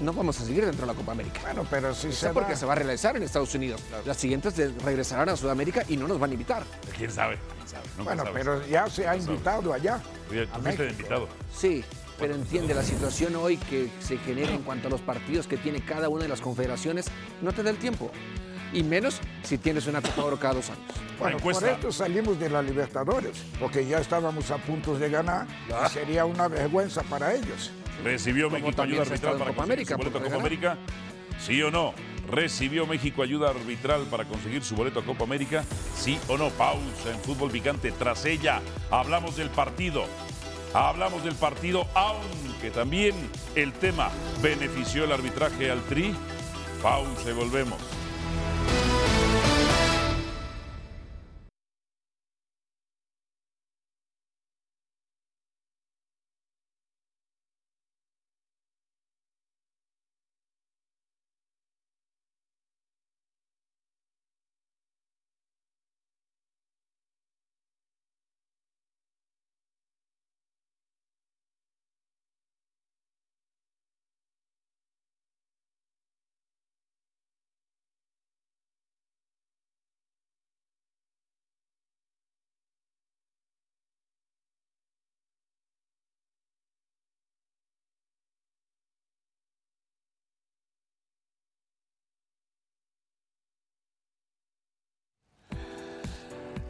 [0.00, 1.40] No vamos a seguir dentro de la Copa América.
[1.42, 3.80] Bueno, pero si Está se porque da- se va a realizar en Estados Unidos.
[4.06, 6.62] Las siguientes regresarán a Sudamérica y no nos van a invitar.
[6.96, 7.38] ¿Quién sabe?
[7.56, 7.82] ¿Quién sabe?
[7.98, 8.38] Nunca Bueno, sabes.
[8.44, 10.00] pero ya se ha invitado allá.
[10.30, 11.02] Oye, tú a fuiste de México.
[11.02, 11.28] invitado.
[11.54, 11.84] Sí,
[12.18, 15.84] pero entiende la situación hoy que se genera en cuanto a los partidos que tiene
[15.84, 17.06] cada una de las confederaciones,
[17.42, 18.10] no te da el tiempo.
[18.72, 20.80] Y menos si tienes una Copa Oro cada dos años.
[21.18, 21.72] Bueno, por encuesta.
[21.72, 26.46] esto salimos de la Libertadores, porque ya estábamos a puntos de ganar y sería una
[26.48, 27.72] vergüenza para ellos.
[28.04, 30.78] ¿Recibió México ayuda arbitral para Copa conseguir América, su boleto a por Copa América?
[31.38, 31.94] ¿Sí o no?
[32.30, 35.64] ¿Recibió México ayuda arbitral para conseguir su boleto a Copa América?
[35.96, 36.50] ¿Sí o no?
[36.50, 37.92] Pausa en fútbol picante.
[37.92, 38.60] Tras ella,
[38.90, 40.04] hablamos del partido.
[40.72, 43.14] Hablamos del partido, aunque también
[43.56, 44.10] el tema
[44.40, 46.14] benefició el arbitraje al Tri.
[46.82, 47.99] Pausa y volvemos.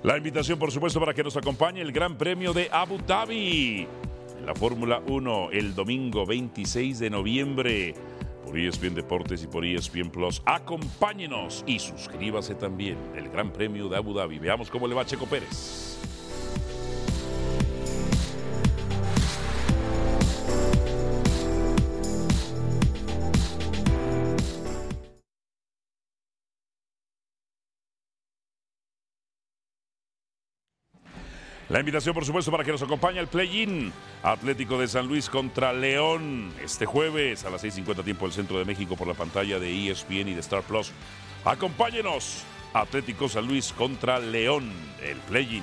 [0.02, 3.86] La invitación, por supuesto, para que nos acompañe el Gran Premio de Abu Dhabi.
[4.38, 7.94] En la Fórmula 1, el domingo 26 de noviembre.
[8.42, 10.40] Por ESPN Deportes y por ESPN Plus.
[10.46, 12.96] Acompáñenos y suscríbase también.
[13.14, 14.38] El Gran Premio de Abu Dhabi.
[14.38, 15.98] Veamos cómo le va Checo Pérez.
[31.70, 33.92] La invitación, por supuesto, para que nos acompañe el play-in.
[34.24, 38.64] Atlético de San Luis contra León este jueves a las 6.50 tiempo del Centro de
[38.64, 40.90] México por la pantalla de ESPN y de Star Plus.
[41.44, 42.42] Acompáñenos.
[42.72, 45.62] Atlético San Luis contra León, el play-in.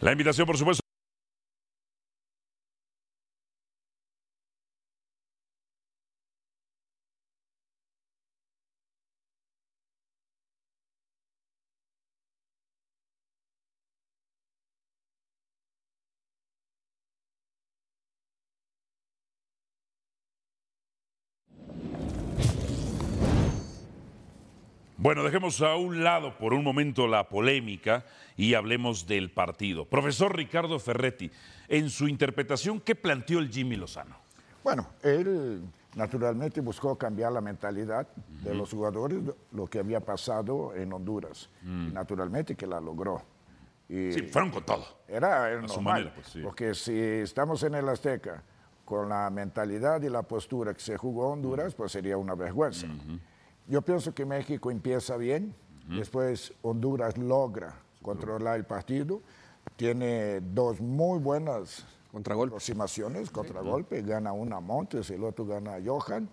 [0.00, 0.87] La invitación, por supuesto.
[25.08, 28.04] Bueno, dejemos a un lado por un momento la polémica
[28.36, 29.86] y hablemos del partido.
[29.86, 31.30] Profesor Ricardo Ferretti,
[31.66, 34.16] en su interpretación, ¿qué planteó el Jimmy Lozano?
[34.62, 35.62] Bueno, él
[35.94, 38.06] naturalmente buscó cambiar la mentalidad
[38.44, 39.20] de los jugadores,
[39.52, 41.48] lo que había pasado en Honduras.
[41.64, 43.22] Y naturalmente que la logró.
[43.88, 44.84] Y Sí, fueron con todo.
[45.08, 46.42] Era, era normal, manera, pues, sí.
[46.42, 48.42] porque si estamos en el Azteca
[48.84, 52.86] con la mentalidad y la postura que se jugó Honduras, pues sería una vergüenza.
[53.68, 55.54] Yo pienso que México empieza bien,
[55.88, 59.20] después Honduras logra controlar el partido,
[59.76, 66.28] tiene dos muy buenas aproximaciones, contragolpe, gana una a Montes, el otro gana a Johan,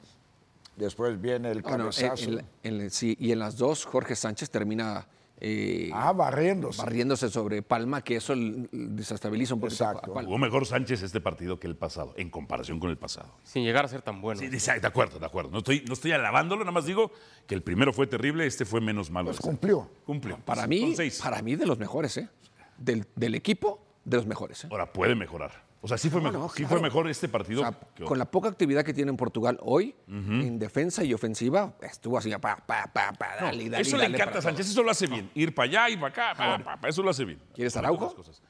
[0.78, 2.24] después viene el Ah, no, cabezazo.
[2.30, 5.06] en- en- en- sí, y en las dos, Jorge Sánchez termina
[5.41, 6.82] eh, ah, barriéndose.
[6.82, 8.34] barriéndose sobre Palma, que eso
[8.71, 10.13] desestabiliza un poquito a Exacto.
[10.13, 10.28] Palma.
[10.28, 13.36] Jugó mejor Sánchez este partido que el pasado, en comparación con el pasado.
[13.43, 14.39] Sin llegar a ser tan bueno.
[14.39, 15.52] Sí, de de acuerdo, de acuerdo.
[15.52, 17.12] No estoy, no estoy alabándolo, nada más digo
[17.48, 19.28] que el primero fue terrible, este fue menos malo.
[19.28, 19.89] Pues cumplió.
[20.06, 20.38] Cumplió.
[20.38, 22.30] Para mí, para mí de los mejores, ¿eh?
[22.78, 24.63] Del, del equipo, de los mejores.
[24.63, 24.67] ¿eh?
[24.71, 25.64] Ahora puede mejorar.
[25.86, 27.62] O sea, sí fue, No, mejor, no, sí fue mejor este partido.
[27.62, 31.13] O sea, que con la poca actividad que tiene en Portugal hoy, en defensa y
[31.13, 34.67] ofensiva, estuvo así, pa, pa, pa, pa, No, dale, dale, eso le encanta a Sánchez,
[34.71, 35.30] eso lo hace bien.
[35.36, 37.39] Ir para allá, ir para acá, pa, pa, pa, eso lo hace bien.
[37.54, 38.06] ¿Quieres Araujo?
[38.08, 38.41] otras cosas.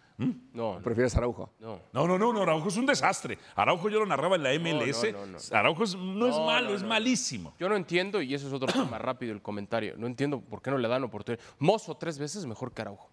[0.53, 1.51] No, ¿Prefieres Araujo?
[1.59, 1.81] no.
[1.91, 3.37] No, no, no, no, Araujo es un desastre.
[3.53, 5.11] Araujo yo lo narraba en la MLS.
[5.11, 5.37] no, no.
[5.51, 7.53] Araujo es- no, es malo, no, es malísimo.
[7.59, 9.95] Yo no entiendo, y eso es otro tema rápido el comentario.
[9.97, 11.43] No entiendo por qué no le dan oportunidad.
[11.59, 13.09] Mozo tres veces mejor que Araujo.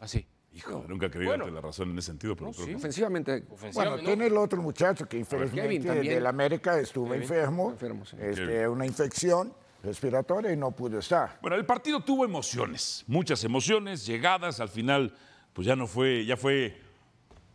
[0.00, 0.26] Así.
[0.52, 1.44] Hijo, nunca he creído Bueno.
[1.44, 2.70] darte la razón en ese sentido, pero No, creo sí.
[2.72, 4.34] que- Ofensivamente, Bueno, Ofensivamente, tiene ¿no?
[4.34, 7.22] el otro muchacho que infelizmente del América estuvo Kevin.
[7.22, 8.16] enfermo, Enfermo, sí.
[8.20, 11.38] este, una infección respiratoria y no pudo estar.
[11.40, 15.14] Bueno, el partido tuvo emociones, muchas emociones, llegadas, al final,
[15.52, 16.80] pues ya no fue, ya fue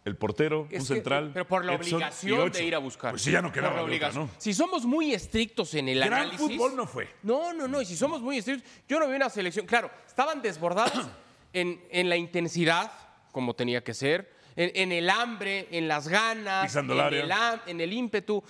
[0.05, 1.31] el portero, Es un que- central.
[1.33, 3.11] Pero por la Edson obligación de ir a buscar.
[3.11, 4.11] Pues sí, ya no Por quedaba la otra.
[4.13, 4.29] ¿no?
[4.37, 6.39] Si somos muy estrictos en el Gran análisis.
[6.39, 7.09] fútbol no fue.
[7.23, 7.81] No, no, no.
[7.81, 9.65] Y si somos muy estrictos, yo no vi una selección.
[9.65, 11.07] Claro, estaban desbordados
[11.55, 12.91] en, en la intensidad,
[13.31, 17.31] como tenía que ser, en, en el hambre, en las ganas, en el,
[17.67, 18.43] en el ímpetu,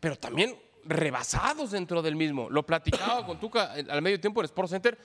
[0.00, 2.50] pero también rebasados dentro del mismo.
[2.50, 4.98] Lo platicaba con Tuca eh, al medio tiempo en Sport Center.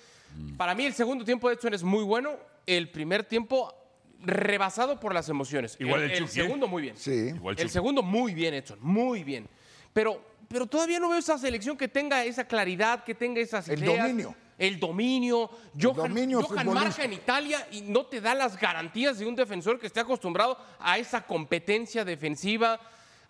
[0.57, 2.35] Para mí el segundo tiempo de Edson es muy bueno.
[2.65, 3.73] El primer tiempo
[4.19, 5.77] rebasado por las emociones.
[5.79, 6.97] Igual el, el el segundo muy bien.
[6.97, 7.31] Sí.
[7.35, 9.47] Igual El segundo muy bien, Edson, muy bien.
[9.93, 13.83] Pero, pero todavía no veo esa selección que tenga esa claridad, que tenga esas El
[13.83, 14.01] ideas.
[14.01, 14.35] dominio.
[14.57, 15.49] El dominio.
[15.79, 16.73] Johan, dominio Johan futbolístico.
[16.85, 20.57] marca en Italia y no te da las garantías de un defensor que esté acostumbrado
[20.79, 22.79] a esa competencia defensiva.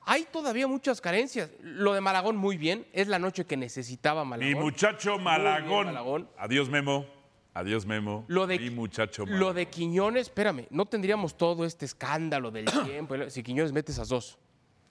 [0.09, 1.49] Hay todavía muchas carencias.
[1.61, 2.87] Lo de Malagón muy bien.
[2.93, 4.53] Es la noche que necesitaba Malagón.
[4.53, 6.29] Mi muchacho bien, Malagón.
[6.37, 7.05] Adiós, Memo.
[7.53, 8.23] Adiós, Memo.
[8.29, 9.55] Lo de, Mi muchacho lo Malagón.
[9.55, 13.15] de Quiñones, espérame, no tendríamos todo este escándalo del tiempo.
[13.29, 14.37] Si Quiñones mete esas dos.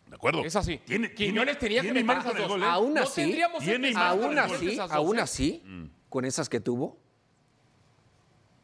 [0.06, 0.44] ¿De acuerdo?
[0.44, 0.78] Es así.
[0.84, 2.48] Tiene, Quiñones tenía que meter esas dos.
[2.48, 2.66] gol, ¿eh?
[2.68, 5.22] Aún No así, tendríamos tiene este aún así, esas dos, aún ¿eh?
[5.22, 5.62] así,
[6.08, 6.96] con esas que tuvo,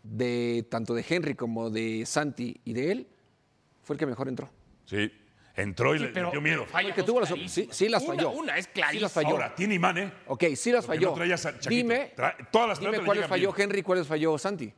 [0.03, 3.07] de tanto de Henry como de Santi y de él,
[3.83, 4.51] fue el que mejor entró.
[4.85, 5.13] Sí.
[5.55, 6.65] Entró y Sí, le pero metió miedo.
[6.67, 8.31] falla que tuvo las- sí, sí las falló.
[8.31, 9.03] Una, es Sí clarísima.
[9.03, 9.29] las falló.
[9.31, 10.13] Ahora, tiene imán, ¿eh?
[10.27, 11.15] Ok, sí las falló.
[11.15, 11.23] no.
[11.69, 12.13] Dime,
[12.51, 13.65] todas las dime cuáles falló bien.
[13.69, 14.73] Henry y cuáles falló Santi.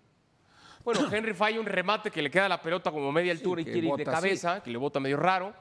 [0.85, 3.87] Bueno, Henry falla un remate que le queda la pelota como media altura y quiere
[3.87, 5.55] ir de cabeza, que le bota medio raro.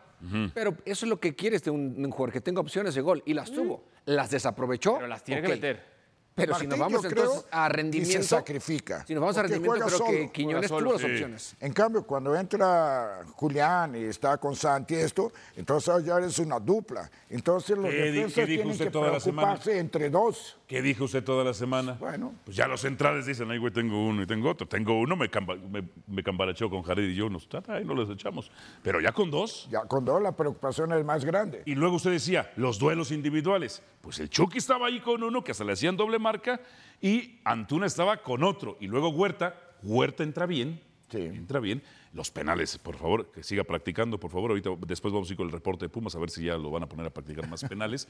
[0.54, 3.22] Pero eso es lo que quieres de un, un jugador, que tenga opciones de gol.
[3.26, 3.84] Y las tuvo.
[4.06, 4.96] Las desaprovechó.
[4.96, 5.93] Pero las tiene que meter.
[6.36, 8.22] Pero si nos vamos entonces a que rendimiento.
[8.24, 11.08] se sacrifica, Si nos vamos a porque rendimiento, creo que solo, Quiñones juega tuvo solo,
[11.08, 11.56] las opciones.
[11.60, 17.10] En cambio, cuando entra Julián y está con Santi esto, entonces ya es una dupla.
[17.30, 19.48] Entonces los ¿Qué di- qué defensas dijo tienen usted que toda la semana?
[19.50, 20.58] preocuparse entre dos.
[20.74, 21.94] ¿Qué dijo usted toda la semana?
[22.00, 22.34] Bueno.
[22.46, 24.68] Pues ya los centrales dicen, ay, güey, tengo uno y tengo otro.
[24.68, 26.24] Tengo uno, me, camba- me, me
[26.68, 28.50] con Jared y yo, nos, ahí no los echamos.
[28.82, 29.68] Pero ya con dos.
[29.70, 31.62] Ya con dos la preocupación es más grande.
[31.68, 33.84] Y luego usted decía, los duelos individuales.
[34.02, 36.60] Pues el Chucky estaba ahí con uno que hasta le hacían doble marca
[37.00, 38.76] y Antuna estaba con otro.
[38.80, 40.82] Y luego Huerta, Huerta entra bien.
[41.12, 41.20] Sí.
[41.22, 41.84] Entra bien.
[42.14, 44.52] Los penales, por favor, que siga practicando, por favor.
[44.52, 46.70] Ahorita después vamos a ir con el reporte de Pumas a ver si ya lo
[46.70, 48.08] van a poner a practicar más penales.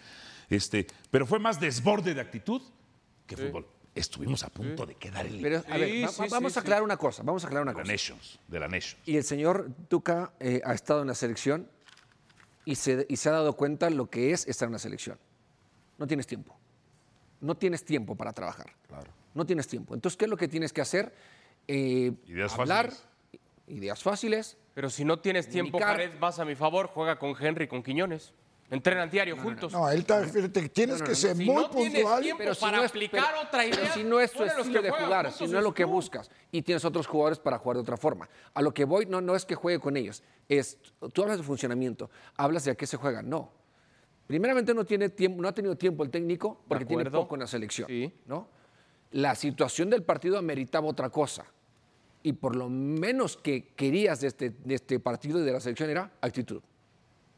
[0.49, 2.61] Este, pero fue más desborde de actitud
[3.25, 3.65] que fútbol.
[3.95, 6.59] Estuvimos a punto de quedar en Pero, a ver, Sí, va- sí, va- vamos sí,
[6.59, 7.21] a aclarar una cosa.
[7.23, 7.93] Vamos a aclarar una de la cosa.
[7.93, 8.97] Nations, de la Nations.
[9.05, 11.69] Y el señor Tuca eh, ha estado en la selección
[12.65, 15.17] y se, y se ha dado cuenta lo que es estar en la selección.
[15.99, 16.57] No tienes tiempo.
[17.39, 18.73] No tienes tiempo para trabajar.
[19.35, 19.93] No tienes tiempo.
[19.93, 21.13] Entonces, ¿qué es lo que tienes que hacer?
[21.67, 23.07] Eh, Ideas hablar, fáciles.
[23.67, 24.57] Ideas fáciles.
[24.73, 25.79] Pero si no tienes tiempo.
[25.79, 28.33] Jared, vas a mi favor, juega con Henry, con Quiñones.
[28.71, 29.71] Entrenan diario juntos.
[29.71, 32.23] No, él está, fíjate, tienes que ser Si muy no puntual.
[32.23, 34.43] tiempo Pero si para no es- aplicar pero- otra idea, pero si no es tu
[34.43, 35.89] estilo que de jugar, si no es lo que tú.
[35.91, 38.27] buscas y tienes otros jugadores para jugar de otra forma.
[38.53, 40.79] A lo que voy no, no es que juegue con ellos, es
[41.13, 43.51] tú hablas de funcionamiento, hablas de a qué se juega, no.
[44.25, 47.47] Primeramente no tiene tiempo, no ha tenido tiempo el técnico porque tiene poco en la
[47.47, 48.11] selección, Sí.
[48.25, 48.47] ¿no?
[49.11, 51.45] la situación del partido ameritaba otra cosa.
[52.23, 55.89] Y por lo menos que querías de este, de este partido y de la selección
[55.89, 56.61] era actitud,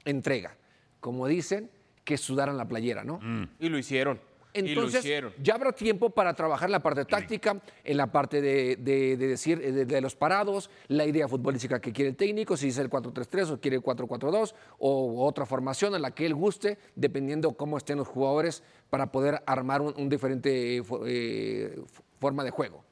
[0.06, 0.56] entrega.
[1.00, 1.70] Como dicen,
[2.04, 3.20] que sudaran la playera, ¿no?
[3.60, 4.20] Y lo hicieron.
[4.54, 5.34] y lo Entonces, hicieron.
[5.42, 9.28] ya habrá tiempo para trabajar en la parte táctica, en la parte de, de- de
[9.28, 12.90] decir de, de los parados, la idea futbolística que quiere el técnico, si es el
[12.90, 17.76] 4-3-3 o quiere el 4-4-2 o otra formación en la que él guste, dependiendo cómo
[17.78, 18.62] estén los jugadores
[18.92, 21.82] para poder armar un, un diferente eh, eh,
[22.20, 22.85] forma de juego.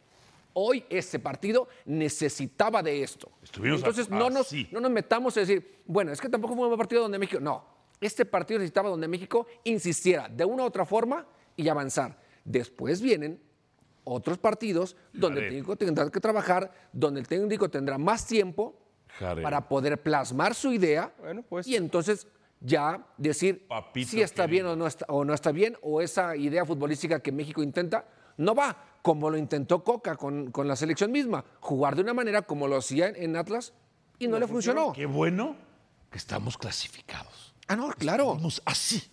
[0.53, 3.31] Hoy este partido necesitaba de esto.
[3.41, 6.63] Estuvimos Entonces a- no nos, no nos metamos a decir, bueno, es que tampoco fue
[6.63, 7.39] un buen partido donde México.
[7.39, 7.65] No,
[7.99, 11.25] este partido necesitaba donde México insistiera de una u otra forma
[11.55, 12.19] y avanzar.
[12.45, 13.41] Después vienen
[14.03, 15.49] otros partidos donde el Jared.
[15.59, 18.75] técnico tendrá que trabajar, donde el técnico tendrá más tiempo
[19.17, 19.41] Jared.
[19.41, 21.65] para poder plasmar su idea Bueno, pues.
[21.67, 22.27] y entonces
[22.59, 26.35] ya decir Papito si está bien o no está, o no está bien o esa
[26.35, 28.05] idea futbolística que México intenta
[28.37, 32.41] no va, como lo intentó Coca con, con la selección misma, jugar de una manera
[32.41, 33.73] como lo hacía en, en Atlas
[34.17, 34.93] y no, le funcionó.
[34.93, 35.55] Qué bueno
[36.09, 37.53] que estamos clasificados.
[37.67, 38.31] Ah, no, claro.
[38.31, 39.03] Estamos así,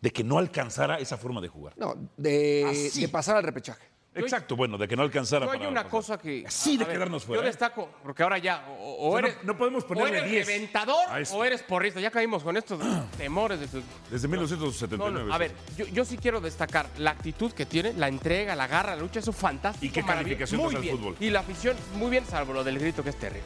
[0.00, 1.74] de que no alcanzara esa forma de jugar.
[1.76, 3.91] No, de, de pasar al repechaje.
[4.14, 5.46] Exacto, bueno, de que no alcanzara.
[5.46, 5.90] Yo hay para una pasar.
[5.90, 6.44] cosa que.
[6.46, 7.50] Así de ver, quedarnos fuera, Yo ¿eh?
[7.50, 9.44] destaco, porque ahora ya, o, o O sea, no- eres.
[9.44, 11.98] no podemos ponerle o eres 10 reventador o eres porrista.
[11.98, 12.78] Ya caímos con estos
[13.16, 15.24] temores de tu- Desde No, 1979.
[15.28, 18.66] no, a ver, yo, yo sí quiero destacar la actitud que tiene, la entrega, la
[18.66, 19.86] garra, la lucha, eso es fantástico.
[19.86, 20.98] ¿Y qué calificación Muy al bien.
[20.98, 21.16] fútbol?
[21.18, 23.42] Y la afición, muy bien, salvo lo del grito que es terrible.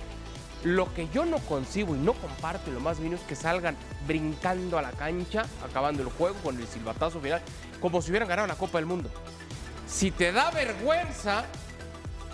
[0.64, 3.76] Lo que yo no concibo y no comparto en lo más mínimo es que salgan
[4.04, 7.40] brincando a la cancha, acabando el juego con el silbatazo final,
[7.80, 9.08] como si hubieran ganado la Copa del Mundo.
[9.86, 11.44] Si te da vergüenza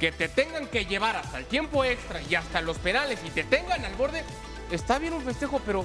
[0.00, 3.44] que te tengan que llevar hasta el tiempo extra y hasta los penales y te
[3.44, 4.24] tengan al borde,
[4.70, 5.84] está bien un festejo, pero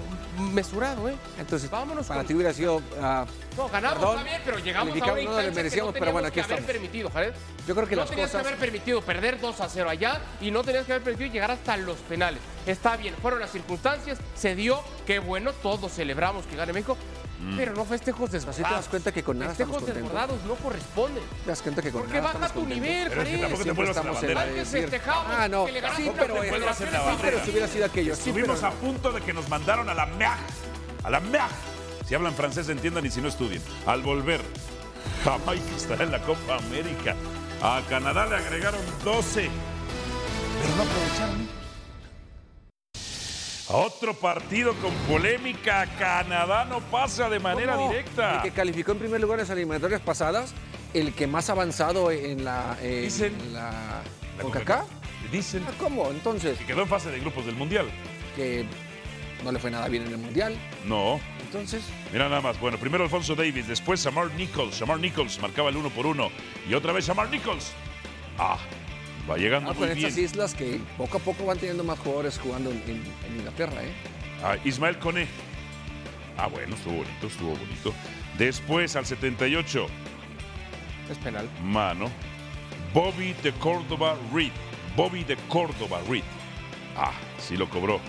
[0.53, 1.15] mesurado, ¿eh?
[1.37, 2.81] Entonces, Vámonos para con- ti hubiera sido.
[3.01, 5.99] ah, No, ganamos Perdón, bien, pero llegamos a una no lo instancia que merecíamos, no
[5.99, 6.71] pero bueno, aquí que haber estamos.
[6.71, 7.33] permitido, Jared.
[7.67, 10.21] Yo creo que no las tenías cosas- que haber permitido perder 2 a 0 allá
[10.41, 12.39] y no tenías que haber permitido llegar hasta los penales.
[12.65, 16.97] Está bien, fueron las circunstancias, se dio, qué bueno, todos celebramos que gane México,
[17.55, 18.65] pero no festejos desbordados.
[18.65, 21.23] Así te das cuenta que con nada Festejos desbordados no corresponden.
[21.43, 24.11] Te das cuenta que con Porque nada baja tu nivel, tampoco te vuelvas a la
[24.11, 24.41] bandera.
[24.41, 25.65] Antes decir, festejamos Ah, no.
[25.65, 27.43] que le ganaste Sí, pero, te vuelvas sí, en la pero bandera.
[27.45, 28.15] si hubiera sido aquello.
[28.15, 30.37] sí, Estuvimos pero- a punto de que nos mandaron a la MEAG.
[31.03, 31.49] A la MEAG.
[32.07, 33.61] Si hablan francés, entiendan y si no estudien.
[33.85, 34.41] Al volver,
[35.23, 37.15] Jamaica estará en la Copa América.
[37.61, 39.49] A Canadá le agregaron 12.
[40.61, 41.47] Pero no aprovecharon.
[43.69, 45.85] Otro partido con polémica.
[45.99, 47.89] Canadá no pasa de manera ¿Cómo?
[47.89, 48.35] directa.
[48.37, 50.53] El que calificó en primer lugar en las eliminatorias pasadas,
[50.93, 52.77] el que más avanzado en la.
[52.81, 54.01] en Dicen- la.
[54.65, 54.85] La.
[55.31, 56.09] Dicen Ah, ¿Cómo?
[56.11, 57.87] Entonces, que quedó en fase de grupos del Mundial.
[58.35, 58.65] que
[59.43, 60.55] no le fue nada bien en el mundial.
[60.85, 61.19] No.
[61.41, 62.59] Entonces, Mira nada más.
[62.59, 64.75] Bueno, primero Alfonso Davis, después Shamar Nichols.
[64.79, 66.29] Shamar Nichols marcaba el uno por uno.
[66.69, 67.71] Y otra vez Shamar Nichols.
[68.37, 68.57] Ah,
[69.29, 70.07] va llegando ah, muy con bien.
[70.07, 73.83] estas islas que poco a poco van teniendo más jugadores jugando en, en- en Inglaterra,
[73.83, 73.91] ¿eh?
[74.43, 75.27] Ah, Ismael Cone.
[76.37, 77.93] Ah, bueno, estuvo bonito, estuvo bonito.
[78.37, 79.87] Después al 78,
[81.09, 81.49] Es penal.
[81.63, 82.09] mano.
[82.93, 84.51] Bobby de Córdoba Reed.
[84.95, 86.23] Bobby de Córdoba Reed.
[86.95, 87.99] Ah, sí lo cobró.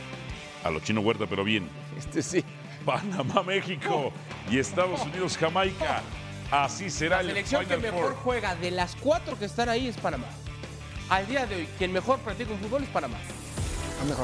[0.65, 1.69] A lo chino Huerta, pero bien.
[1.97, 2.45] Este sí.
[2.85, 4.13] Panamá, México.
[4.51, 6.01] Y Estados Unidos, Jamaica.
[6.51, 8.15] Así será La el selección que mejor Four.
[8.17, 10.27] juega de las cuatro que están ahí es Panamá.
[11.11, 13.17] Al día de hoy, quien mejor practica un fútbol es Panamá.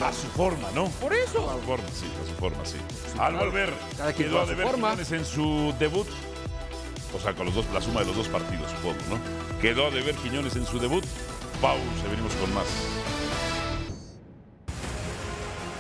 [0.03, 0.89] A su forma, ¿no?
[1.01, 1.51] Por eso.
[1.51, 2.77] A su forma, sí, a su forma, sí.
[3.19, 4.91] Al volver, Cada quien quedó a deber forma.
[4.91, 6.07] Quiñones en su debut.
[7.17, 9.19] O sea, con los dos, la suma de los dos partidos, supongo, ¿no?
[9.61, 11.05] Quedó a deber Quiñones en su debut.
[11.61, 12.67] Pausa, venimos con más.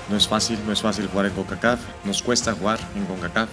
[0.08, 3.48] No es fácil, no es fácil jugar en CONCACAF, nos cuesta jugar en CONCACAF.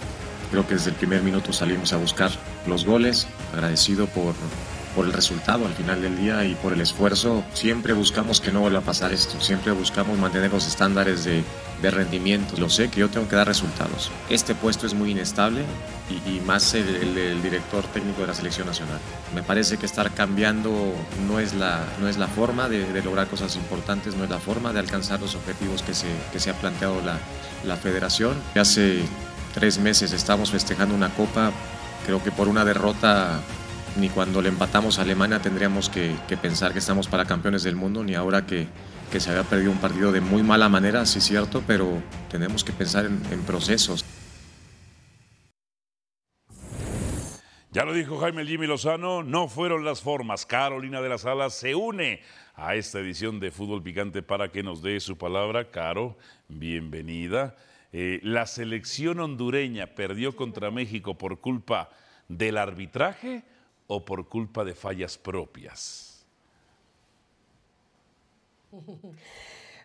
[0.50, 2.30] Creo que desde el primer minuto salimos a buscar
[2.66, 4.34] los goles, agradecido por,
[4.94, 7.42] por el resultado al final del día y por el esfuerzo.
[7.54, 11.42] Siempre buscamos que no vuelva a pasar esto, siempre buscamos mantener los estándares de,
[11.80, 12.56] de rendimiento.
[12.58, 14.10] Lo sé que yo tengo que dar resultados.
[14.28, 15.62] Este puesto es muy inestable
[16.10, 18.98] y, y más el, el- el director técnico de la selección nacional.
[19.34, 20.70] Me parece que estar cambiando
[21.26, 24.38] no es la, no es la forma de, de lograr cosas importantes, no es la
[24.38, 27.18] forma de alcanzar los objetivos que se, que se ha planteado la,
[27.64, 28.34] la federación.
[28.54, 29.00] Hace
[29.54, 31.50] tres meses estamos festejando una copa,
[32.06, 33.40] creo que por una derrota
[33.96, 38.02] ni cuando le empatamos a Alemania tendríamos que, pensar que estamos para campeones del mundo,
[38.02, 38.66] ni ahora que,
[39.18, 42.72] se había perdido un partido de muy mala manera, sí es cierto, pero tenemos que
[42.72, 44.04] pensar en- procesos.
[47.70, 50.44] Ya lo dijo Jaime Jimmy Lozano, no fueron las formas.
[50.46, 52.20] Carolina de las Alas se une
[52.54, 55.70] a esta edición de Fútbol Picante para que nos dé su palabra.
[55.70, 56.16] Caro,
[56.48, 57.56] bienvenida.
[57.92, 61.90] Eh, la selección hondureña perdió contra México por culpa
[62.28, 63.42] del arbitraje
[63.92, 66.24] o por culpa de fallas propias?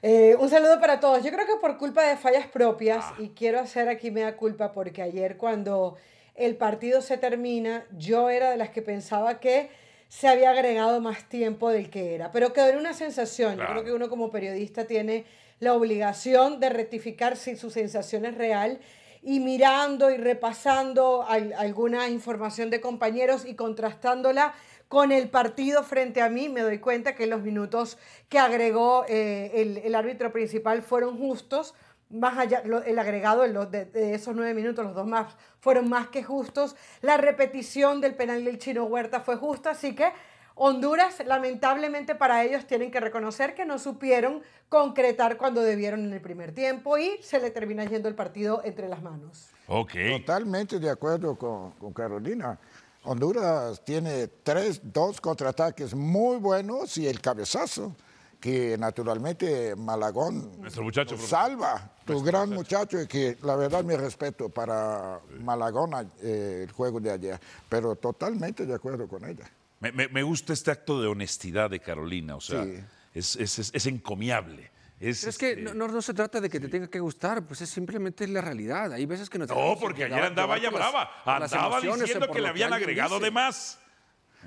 [0.03, 1.23] Eh, un saludo para todos.
[1.23, 5.01] Yo creo que por culpa de fallas propias, y quiero hacer aquí mea culpa porque
[5.01, 5.97] ayer cuando
[6.35, 9.71] el partido se termina, yo era de las que pensaba que
[10.07, 13.57] se había agregado más tiempo del que era, pero quedó en una sensación.
[13.57, 15.25] Yo creo que uno como periodista tiene
[15.59, 18.79] la obligación de rectificar si su sensación es real
[19.21, 24.53] y mirando y repasando al- alguna información de compañeros y contrastándola
[24.87, 27.97] con el partido frente a mí, me doy cuenta que los minutos
[28.29, 31.73] que agregó eh, el, el árbitro principal fueron justos.
[32.09, 36.07] Más allá, lo- el agregado de, de esos nueve minutos, los dos más fueron más
[36.07, 36.77] que justos.
[37.01, 40.13] La repetición del penal del Chino Huerta fue justa, así que
[40.59, 46.21] Honduras, lamentablemente para ellos, tienen que reconocer que no supieron concretar cuando debieron en el
[46.21, 49.49] primer tiempo y se le termina yendo el partido entre las manos.
[49.67, 49.93] Ok.
[50.19, 52.57] Totalmente de acuerdo con, con Carolina.
[53.03, 57.95] Honduras tiene tres, dos contraataques muy buenos y el cabezazo,
[58.39, 61.91] que naturalmente Malagón Nuestro muchacho, salva.
[62.05, 65.91] Tu gran muchacho y que la verdad mi respeto para Malagón
[66.21, 67.39] eh, el juego de ayer,
[67.69, 69.49] pero totalmente de acuerdo con ella.
[69.79, 72.79] Me, me- me gusta este acto de honestidad de Carolina, o sea, Sí.
[73.13, 74.71] es, es- es- es encomiable.
[74.99, 77.45] Es, Pero es que este, no, no- se trata de que te tenga que gustar,
[77.45, 78.91] pues es simplemente la realidad.
[78.93, 81.11] Hay veces que no te No, porque ayer andaba ya brava.
[81.23, 83.25] Andaba diciendo que le habían agregado dice.
[83.25, 83.79] de más.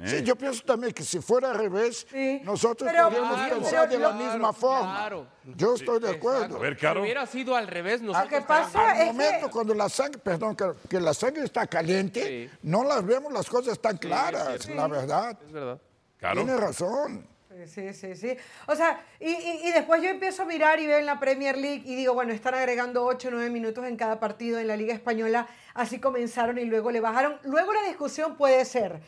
[0.05, 0.22] Sí, ¿Eh?
[0.22, 2.07] yo pienso también que si fuera al revés,
[2.42, 4.96] nosotros pero- podríamos claro, pensar pero de la lo- misma forma.
[4.96, 5.26] claro.
[5.57, 6.57] Yo estoy de acuerdo.
[6.57, 7.03] A ver, Si Caro.
[7.03, 10.72] hubiera sido al revés, nosotros que pasa Al es momento cuando la sangre, perdón, que,
[10.88, 12.59] que la sangre está caliente, Sí.
[12.62, 15.38] no las vemos las cosas tan claras, la verdad.
[15.44, 15.80] Es verdad.
[16.18, 16.44] Caro.
[16.44, 17.26] Tiene razón.
[17.66, 18.34] Sí, sí, sí.
[18.68, 21.59] O sea, y, y- y después yo empiezo a mirar y veo en la Premier
[21.59, 24.76] League y digo, bueno, están agregando 8 o 9 minutos en cada partido en la
[24.76, 25.46] Liga Española.
[25.74, 27.38] Así comenzaron y luego le bajaron.
[27.42, 29.01] Luego la discusión puede ser,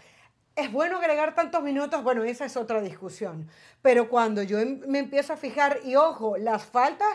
[0.57, 2.03] ¿es bueno agregar tantos minutos?
[2.03, 3.49] Bueno, esa es otra discusión.
[3.81, 7.09] Pero cuando yo em- me empiezo a fijar, y ojo, las faltas,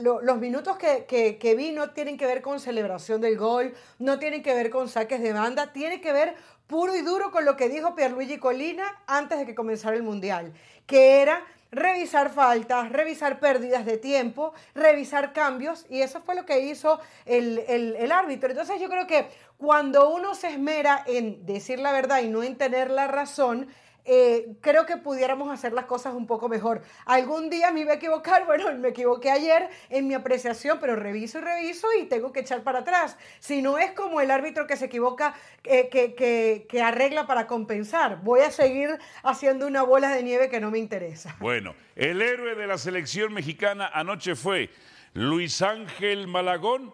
[0.00, 4.18] los minutos que, que, que vi no tienen que ver con celebración del gol, no
[4.18, 6.34] tienen que ver con saques de banda, tiene que ver
[6.66, 10.52] puro y duro con lo que dijo Pierluigi Colina antes de que comenzara el Mundial,
[10.86, 16.60] que era revisar faltas, revisar pérdidas de tiempo, revisar cambios, y eso fue lo que
[16.60, 18.50] hizo el, el- árbitro.
[18.50, 22.56] Entonces yo creo que cuando uno se esmera en decir la verdad y no en
[22.56, 23.68] tener la razón,
[24.12, 26.82] eh, creo que pudiéramos hacer las cosas un poco mejor.
[27.04, 31.38] Algún día me iba a equivocar, bueno, me equivoqué ayer en mi apreciación, pero reviso
[31.38, 33.16] y reviso y tengo que echar para atrás.
[33.38, 37.46] Si no es como el árbitro que se equivoca, eh, que, que- que arregla para
[37.46, 38.20] compensar.
[38.22, 41.36] Voy a seguir haciendo una bola de nieve que no me interesa.
[41.40, 44.70] Bueno, el héroe de la selección mexicana anoche fue
[45.14, 46.92] Luis Ángel Malagón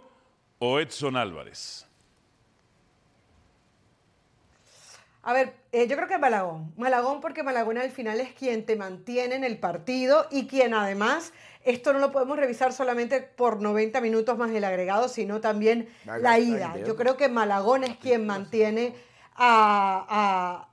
[0.58, 1.86] o Edson Álvarez.
[5.22, 6.72] A ver, eh, yo creo que Malagón.
[6.76, 11.32] Malagón porque Malagón al final es quien te mantiene en el partido y quien además,
[11.64, 15.88] esto no lo podemos revisar solamente por 90 minutos más el agregado, sino también
[16.20, 16.74] la ida.
[16.86, 18.94] Yo creo que Malagón es quien mantiene
[19.34, 20.06] a...
[20.08, 20.68] a-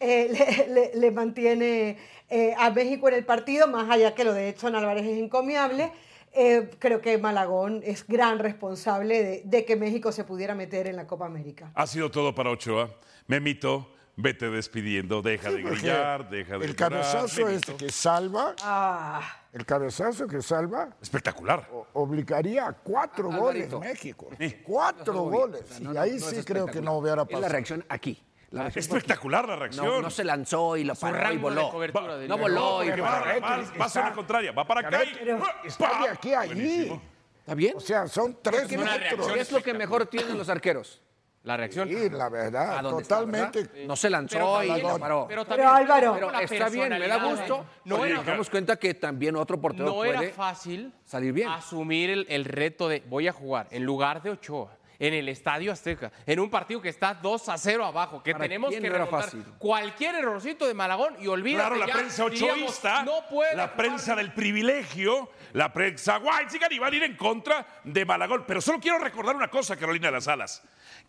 [0.00, 0.28] eh,
[0.68, 1.96] le, le- le mantiene
[2.28, 5.92] eh, a México en el partido, más allá que lo de Edson Álvarez es encomiable.
[6.32, 10.96] Eh, creo que Malagón es gran responsable de, de que México se pudiera meter en
[10.96, 11.70] la Copa América.
[11.74, 12.90] Ha sido todo para Ochoa.
[13.28, 15.22] Memito, vete despidiendo.
[15.22, 19.20] Deja de grillar, deja de el llorar, cabezazo este que salva, Ah,
[19.52, 21.68] el cabezazo que salva, Espectacular.
[21.72, 23.78] o- obligaría a cuatro Alvarito.
[23.78, 24.28] goles México.
[24.64, 25.80] Cuatro goles.
[25.80, 27.52] No, y ahí no sí creo que no hubiera Es la pasado.
[27.52, 28.22] reacción aquí.
[28.50, 28.96] La reacción aquí.
[28.96, 29.84] Espectacular la reacción.
[29.86, 31.72] No, no se lanzó y lo paró y voló.
[31.72, 32.96] Va- no voló y va,
[33.40, 34.52] va- va a zona contraria.
[34.52, 35.66] Va para acá y...
[35.66, 37.00] Está de aquí a allí.
[37.40, 37.76] ¿Está bien?
[37.76, 39.32] O sea, son tres metros.
[39.32, 41.02] ¿Qué es lo que mejor tienen los arqueros?
[41.44, 41.86] La reacción.
[41.88, 43.62] Sí, la verdad, ¿A dónde está, totalmente.
[43.64, 43.84] verdad?
[43.86, 45.26] No se lanzó Pero y lo paró.
[45.28, 47.36] Pero, Pero también- Álvaro- Pero la está bien, me da personalidad.
[47.48, 47.66] gusto.
[47.84, 51.50] No porque era, nos damos cuenta que también otro portero no era fácil salir bien.
[51.50, 54.70] asumir el, el reto de voy a jugar en lugar de Ochoa.
[54.96, 58.44] En el Estadio Azteca, en un partido que está 2 a 0 abajo, que ¿Para
[58.44, 59.44] tenemos que remontar fácil?
[59.58, 63.76] cualquier errorcito de Malagón y olvídate Claro, la ya, prensa ochoísta, no puede la jugar
[63.76, 68.44] prensa del privilegio, la prensa white iban a ir en contra de Malagón.
[68.46, 70.62] Pero solo quiero recordar una cosa, Carolina de las Alas,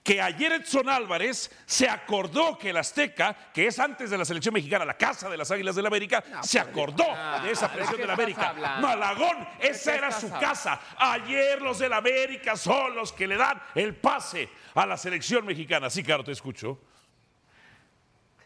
[0.04, 4.54] que ayer Edson Álvarez se acordó que el Azteca, que es antes de la selección
[4.54, 7.06] mexicana, la casa de las Águilas del América, se acordó
[7.42, 8.50] de esa ¿de presión del América.
[8.50, 8.88] hablando?
[8.88, 10.48] Malagón, ¿De esa era su hablando?
[10.48, 10.80] casa.
[10.98, 15.90] Ayer los del América son los que le dan el pase a la selección mexicana.
[15.90, 16.80] Sí, claro, te escucho.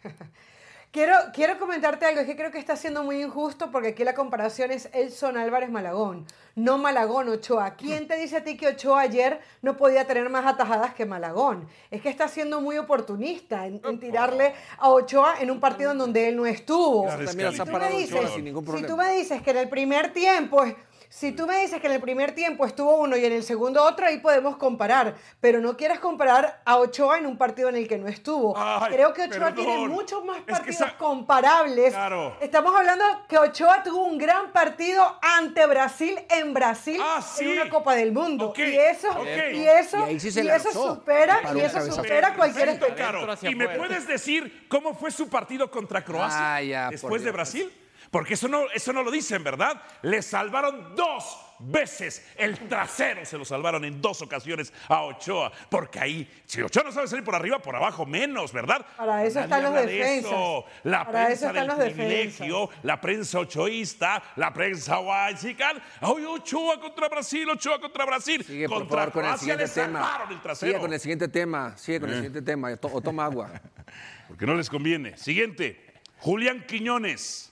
[0.92, 4.16] Quiero, quiero comentarte algo, es que creo que está siendo muy injusto porque aquí la
[4.16, 6.26] comparación es Elson Álvarez Malagón,
[6.56, 7.76] no Malagón Ochoa.
[7.76, 11.68] ¿Quién te dice a ti que Ochoa ayer no podía tener más atajadas que Malagón?
[11.92, 16.00] Es que está siendo muy oportunista en, en tirarle a Ochoa en un partido en
[16.00, 17.04] donde él no estuvo.
[17.04, 19.52] Claro, es que- Si tú me Ochoa dices- sin ningún si tú me dices que
[19.52, 20.64] en el primer tiempo...
[21.12, 23.84] Si tú me dices que en el primer tiempo estuvo uno y en el segundo
[23.84, 25.16] otro, ahí podemos comparar.
[25.41, 28.53] Pero no quieras comparar a Ochoa en un partido en el que no estuvo.
[28.55, 29.55] Ay, Creo que Ochoa perdón.
[29.55, 31.93] tiene muchos más que partidos esa- comparables.
[31.93, 32.38] Claro.
[32.39, 37.01] Estamos hablando que Ochoa tuvo un gran partido ante Brasil en Brasil
[37.36, 37.43] sí.
[37.45, 38.53] en una Copa del Mundo.
[38.55, 39.07] Y eso,
[39.51, 43.36] y eso, Y sí eso supera, y eso supera cualquier expectativa.
[43.49, 47.34] ¿Y me puedes decir cómo fue su partido contra Croacia Ah, ya, después de Dios.
[47.34, 47.72] Brasil?
[48.12, 49.82] Porque eso no, eso no lo dicen, ¿verdad?
[50.01, 55.51] Le salvaron dos veces el trasero, se lo salvaron en dos ocasiones a Ochoa.
[55.70, 58.84] Porque ahí, si Ochoa no sabe salir por arriba, por abajo menos, ¿verdad?
[58.97, 60.32] Para eso Nadie están los de defensas.
[60.32, 60.66] eso.
[60.86, 65.80] La Para prensa eso están del los privilegio, la prensa ochoísta, la prensa whitezican.
[66.01, 68.43] ¡Ay, Ochoa contra Brasil, Ochoa contra Brasil!
[68.43, 70.28] Sigue, por contra favor, con el siguiente le tema.
[70.32, 70.72] el trasero.
[70.72, 71.78] Sigue con el siguiente tema.
[71.78, 72.18] Sigue con el Eh.
[72.22, 72.70] siguiente tema.
[72.82, 73.51] O toma agua.
[74.28, 75.16] Porque no les conviene.
[75.18, 77.49] Siguiente, Julián Quiñones.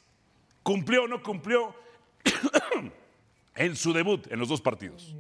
[0.68, 1.74] ¿Cumplió o no cumplió
[3.56, 5.16] en su debut en los dos partidos?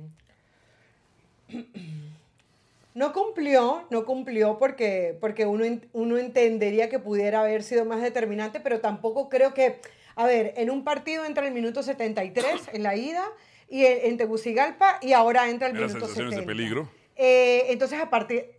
[2.93, 8.59] No cumplió, no cumplió porque, porque uno, uno entendería que pudiera haber sido más determinante,
[8.59, 9.79] pero tampoco creo que,
[10.17, 13.23] a ver, en un partido entra el minuto 73 en la ida
[13.69, 16.41] y en, en Tegucigalpa y ahora entra el minuto sensaciones 70.
[16.41, 16.89] de peligro.
[17.15, 18.56] Eh, entonces, a partir,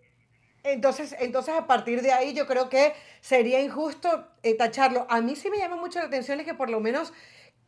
[0.72, 5.06] entonces, entonces, a partir de ahí, yo creo que sería injusto eh, tacharlo.
[5.08, 7.12] A mí sí me llama mucho la atención es que por lo menos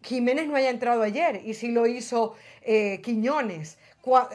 [0.03, 3.79] Jiménez no haya entrado ayer y sí lo hizo eh, Quiñones.
[4.03, 4.29] Cua-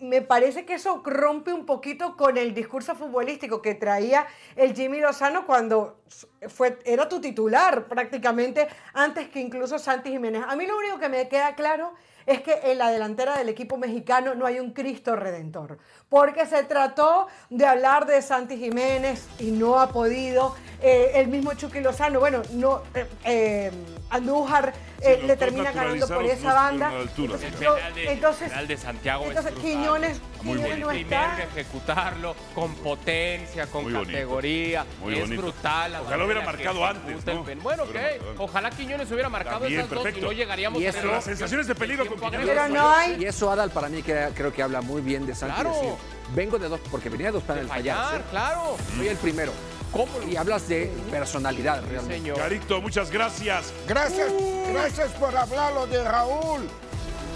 [0.00, 4.98] Me parece que eso rompe un poquito con el discurso futbolístico que traía el Jimmy
[5.00, 6.00] Lozano cuando
[6.48, 10.42] fue, era tu titular prácticamente antes que incluso Santi Jiménez.
[10.48, 11.92] A mí lo único que me queda claro
[12.30, 15.78] es que en la delantera del equipo mexicano no hay un Cristo redentor,
[16.08, 20.54] porque se trató de hablar de Santi Jiménez y no ha podido.
[20.80, 23.70] Eh, el mismo Chucky Lozano, bueno, no, eh, eh,
[24.10, 24.72] Andújar
[25.02, 26.88] eh, le termina ganando por esa banda.
[26.88, 27.34] a altura.
[27.34, 29.58] Entonces, El yo- penal de, entonces, penal de Santiago entonces es.
[29.60, 31.10] Quiñones, Muy Quiñones bonito.
[31.10, 31.36] no está.
[31.36, 34.84] que ejecutarlo con potencia, con Muy categoría.
[35.02, 35.42] Muy es bonito.
[35.42, 35.92] brutal.
[35.92, 37.62] la Ojalá manera hubiera marcado antes, el ¿no?
[37.62, 37.96] Bueno, ok.
[38.38, 41.24] Ojalá Quiñones hubiera marcado También, esas dos y no llegaríamos Y a eso- Pero las
[41.24, 42.46] sensaciones de peligro con Quiñones.
[42.46, 43.16] Pero no hay.
[43.20, 45.54] Y eso, Adal, para mí que- creo que habla muy bien de Santi.
[45.60, 45.98] Claro.
[46.34, 48.30] vengo de dos, porque venía de dos planes fallar, fallarse.
[48.30, 48.76] claro.
[48.96, 49.52] Soy el primero.
[49.92, 52.14] ¿Cómo lo- Y hablas de personalidad, Sí, realmente.
[52.18, 52.36] señor.
[52.38, 53.72] Carito, muchas gracias.
[53.88, 54.32] Gracias,
[54.72, 56.62] gracias por hablarlo de Raúl.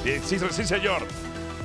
[0.05, 1.03] Eh, Sí, sí, señor.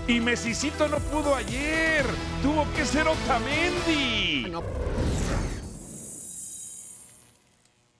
[0.07, 2.03] Y Mesicito no pudo ayer.
[2.41, 4.51] Tuvo que ser Otamendi.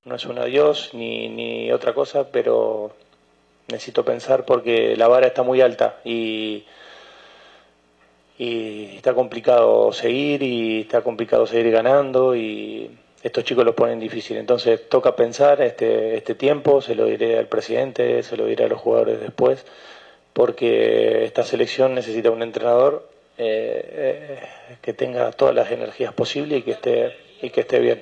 [0.06, 2.96] No es un adiós ni, ni otra cosa, pero
[3.68, 6.66] necesito pensar porque la vara está muy alta y,
[8.40, 12.90] y está complicado seguir y está complicado seguir ganando y
[13.22, 14.38] estos chicos lo ponen difícil.
[14.38, 18.70] Entonces toca pensar este, este tiempo, se lo diré al presidente, se lo diré a
[18.70, 19.66] los jugadores después,
[20.32, 26.62] porque esta selección necesita un entrenador eh, eh, que tenga todas las energías posibles y
[26.62, 28.02] que esté, y que esté bien.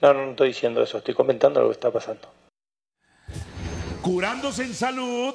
[0.00, 2.28] No, no, estoy diciendo eso, estoy comentando lo que está pasando.
[4.00, 5.34] Curándose en salud,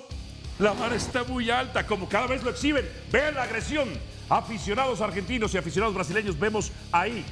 [0.60, 2.90] la vara está muy alta, como cada vez lo exhiben.
[3.12, 3.90] Vean la agresión.
[4.30, 7.24] Aficionados argentinos y aficionados brasileños vemos ahí.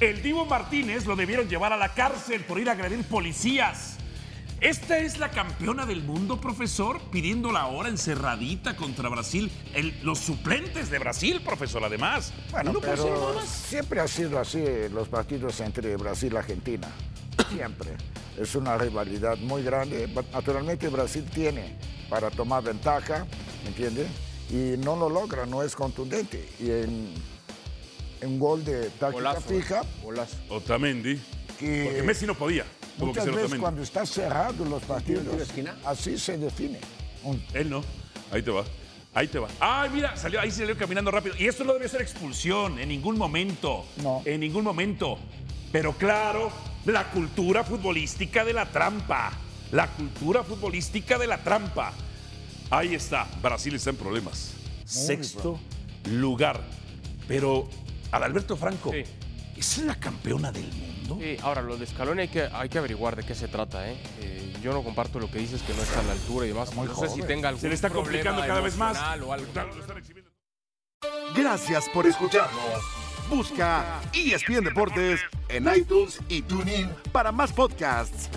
[0.00, 3.96] El Divo Martínez lo debieron llevar a la cárcel por ir a agredir policías.
[4.60, 9.50] Esta es la campeona del mundo, profesor, pidiendo la hora encerradita contra Brasil.
[9.74, 12.32] El- los suplentes de Brasil, profesor, además.
[12.52, 14.62] Bueno, pero siempre ha sido así
[14.92, 16.88] los partidos entre Brasil y Argentina.
[17.52, 17.90] Siempre.
[18.38, 20.08] Es una rivalidad muy grande.
[20.32, 21.76] Naturalmente Brasil tiene
[22.08, 23.26] para tomar ventaja,
[23.64, 24.06] ¿me entiende?
[24.50, 26.46] Y no lo logra, no es contundente.
[26.60, 27.14] Y en
[28.22, 29.40] un gol de táctica Golazo.
[29.48, 29.82] fija,
[30.48, 31.18] Otamendi.
[31.58, 32.64] Que- Porque Messi no podía.
[32.98, 33.60] Muchas veces Otamendi.
[33.60, 35.76] cuando está cerrado los partidos, de esquina?
[35.84, 36.78] así se define.
[37.54, 37.82] Él no.
[38.30, 38.64] Ahí te va.
[39.14, 39.48] Ahí te va.
[39.60, 41.34] Ay, mira, salió, ahí salió caminando rápido.
[41.38, 43.84] Y esto no debe ser expulsión en ningún momento.
[44.02, 44.22] No.
[44.24, 45.18] En ningún momento.
[45.70, 46.50] Pero claro,
[46.86, 49.32] la cultura futbolística de la trampa.
[49.70, 51.92] La cultura futbolística de la trampa.
[52.72, 53.28] Ahí está.
[53.42, 54.54] Brasil está en problemas.
[54.86, 55.60] Sexto
[56.10, 56.58] lugar.
[57.28, 57.68] Pero,
[58.10, 59.04] Adalberto Franco, Sí.
[59.56, 61.18] ¿es la campeona del mundo?
[61.20, 63.96] Sí, ahora, lo de Scaloni hay que, hay que averiguar de qué se trata, ¿eh?
[64.20, 66.72] Eh, Yo no comparto lo que dices, que no está a la altura y demás.
[66.74, 68.96] muy no sé si tenga algún Se le está complicando cada vez más.
[69.22, 69.52] o algo.
[71.36, 72.80] Gracias por escucharnos.
[73.28, 78.28] Busca ESPN Deportes en iTunes y TuneIn para más podcasts.